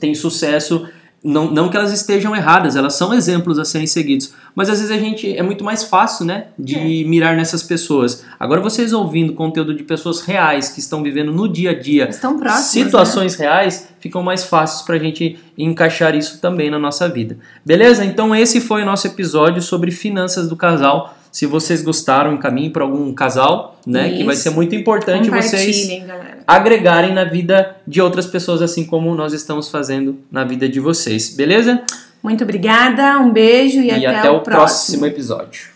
têm 0.00 0.14
sucesso 0.14 0.88
não, 1.24 1.50
não 1.50 1.68
que 1.68 1.76
elas 1.76 1.92
estejam 1.92 2.34
erradas, 2.34 2.74
elas 2.74 2.94
são 2.94 3.14
exemplos 3.14 3.58
a 3.58 3.64
serem 3.64 3.86
seguidos. 3.86 4.32
Mas 4.54 4.68
às 4.68 4.80
vezes 4.80 4.94
a 4.94 4.98
gente 4.98 5.36
é 5.36 5.42
muito 5.42 5.62
mais 5.62 5.84
fácil, 5.84 6.24
né, 6.24 6.46
de 6.58 7.04
é. 7.04 7.08
mirar 7.08 7.36
nessas 7.36 7.62
pessoas. 7.62 8.24
Agora 8.40 8.60
vocês 8.60 8.92
ouvindo 8.92 9.32
conteúdo 9.32 9.72
de 9.72 9.84
pessoas 9.84 10.20
reais 10.20 10.68
que 10.68 10.80
estão 10.80 11.02
vivendo 11.02 11.32
no 11.32 11.48
dia 11.48 11.70
a 11.70 11.78
dia, 11.78 12.08
estão 12.08 12.38
próximas, 12.38 12.66
situações 12.66 13.38
né? 13.38 13.46
reais, 13.46 13.88
ficam 14.00 14.22
mais 14.22 14.44
fáceis 14.44 14.82
para 14.82 14.96
a 14.96 14.98
gente 14.98 15.38
encaixar 15.56 16.14
isso 16.16 16.40
também 16.40 16.70
na 16.70 16.78
nossa 16.78 17.08
vida. 17.08 17.38
Beleza? 17.64 18.04
Então 18.04 18.34
esse 18.34 18.60
foi 18.60 18.82
o 18.82 18.86
nosso 18.86 19.06
episódio 19.06 19.62
sobre 19.62 19.92
finanças 19.92 20.48
do 20.48 20.56
casal. 20.56 21.16
Se 21.32 21.46
vocês 21.46 21.82
gostaram, 21.82 22.34
encaminhem 22.34 22.70
para 22.70 22.84
algum 22.84 23.12
casal, 23.14 23.80
né? 23.86 24.08
Isso. 24.08 24.18
Que 24.18 24.24
vai 24.24 24.36
ser 24.36 24.50
muito 24.50 24.74
importante 24.74 25.30
vocês 25.30 25.88
galera. 26.06 26.38
agregarem 26.46 27.14
na 27.14 27.24
vida 27.24 27.76
de 27.88 28.02
outras 28.02 28.26
pessoas, 28.26 28.60
assim 28.60 28.84
como 28.84 29.14
nós 29.14 29.32
estamos 29.32 29.70
fazendo 29.70 30.18
na 30.30 30.44
vida 30.44 30.68
de 30.68 30.78
vocês. 30.78 31.34
Beleza? 31.34 31.82
Muito 32.22 32.44
obrigada, 32.44 33.18
um 33.18 33.32
beijo 33.32 33.80
e, 33.80 33.86
e 33.86 33.90
até, 33.90 34.18
até 34.18 34.30
o 34.30 34.40
próximo. 34.40 35.00
próximo 35.00 35.06
episódio. 35.06 35.71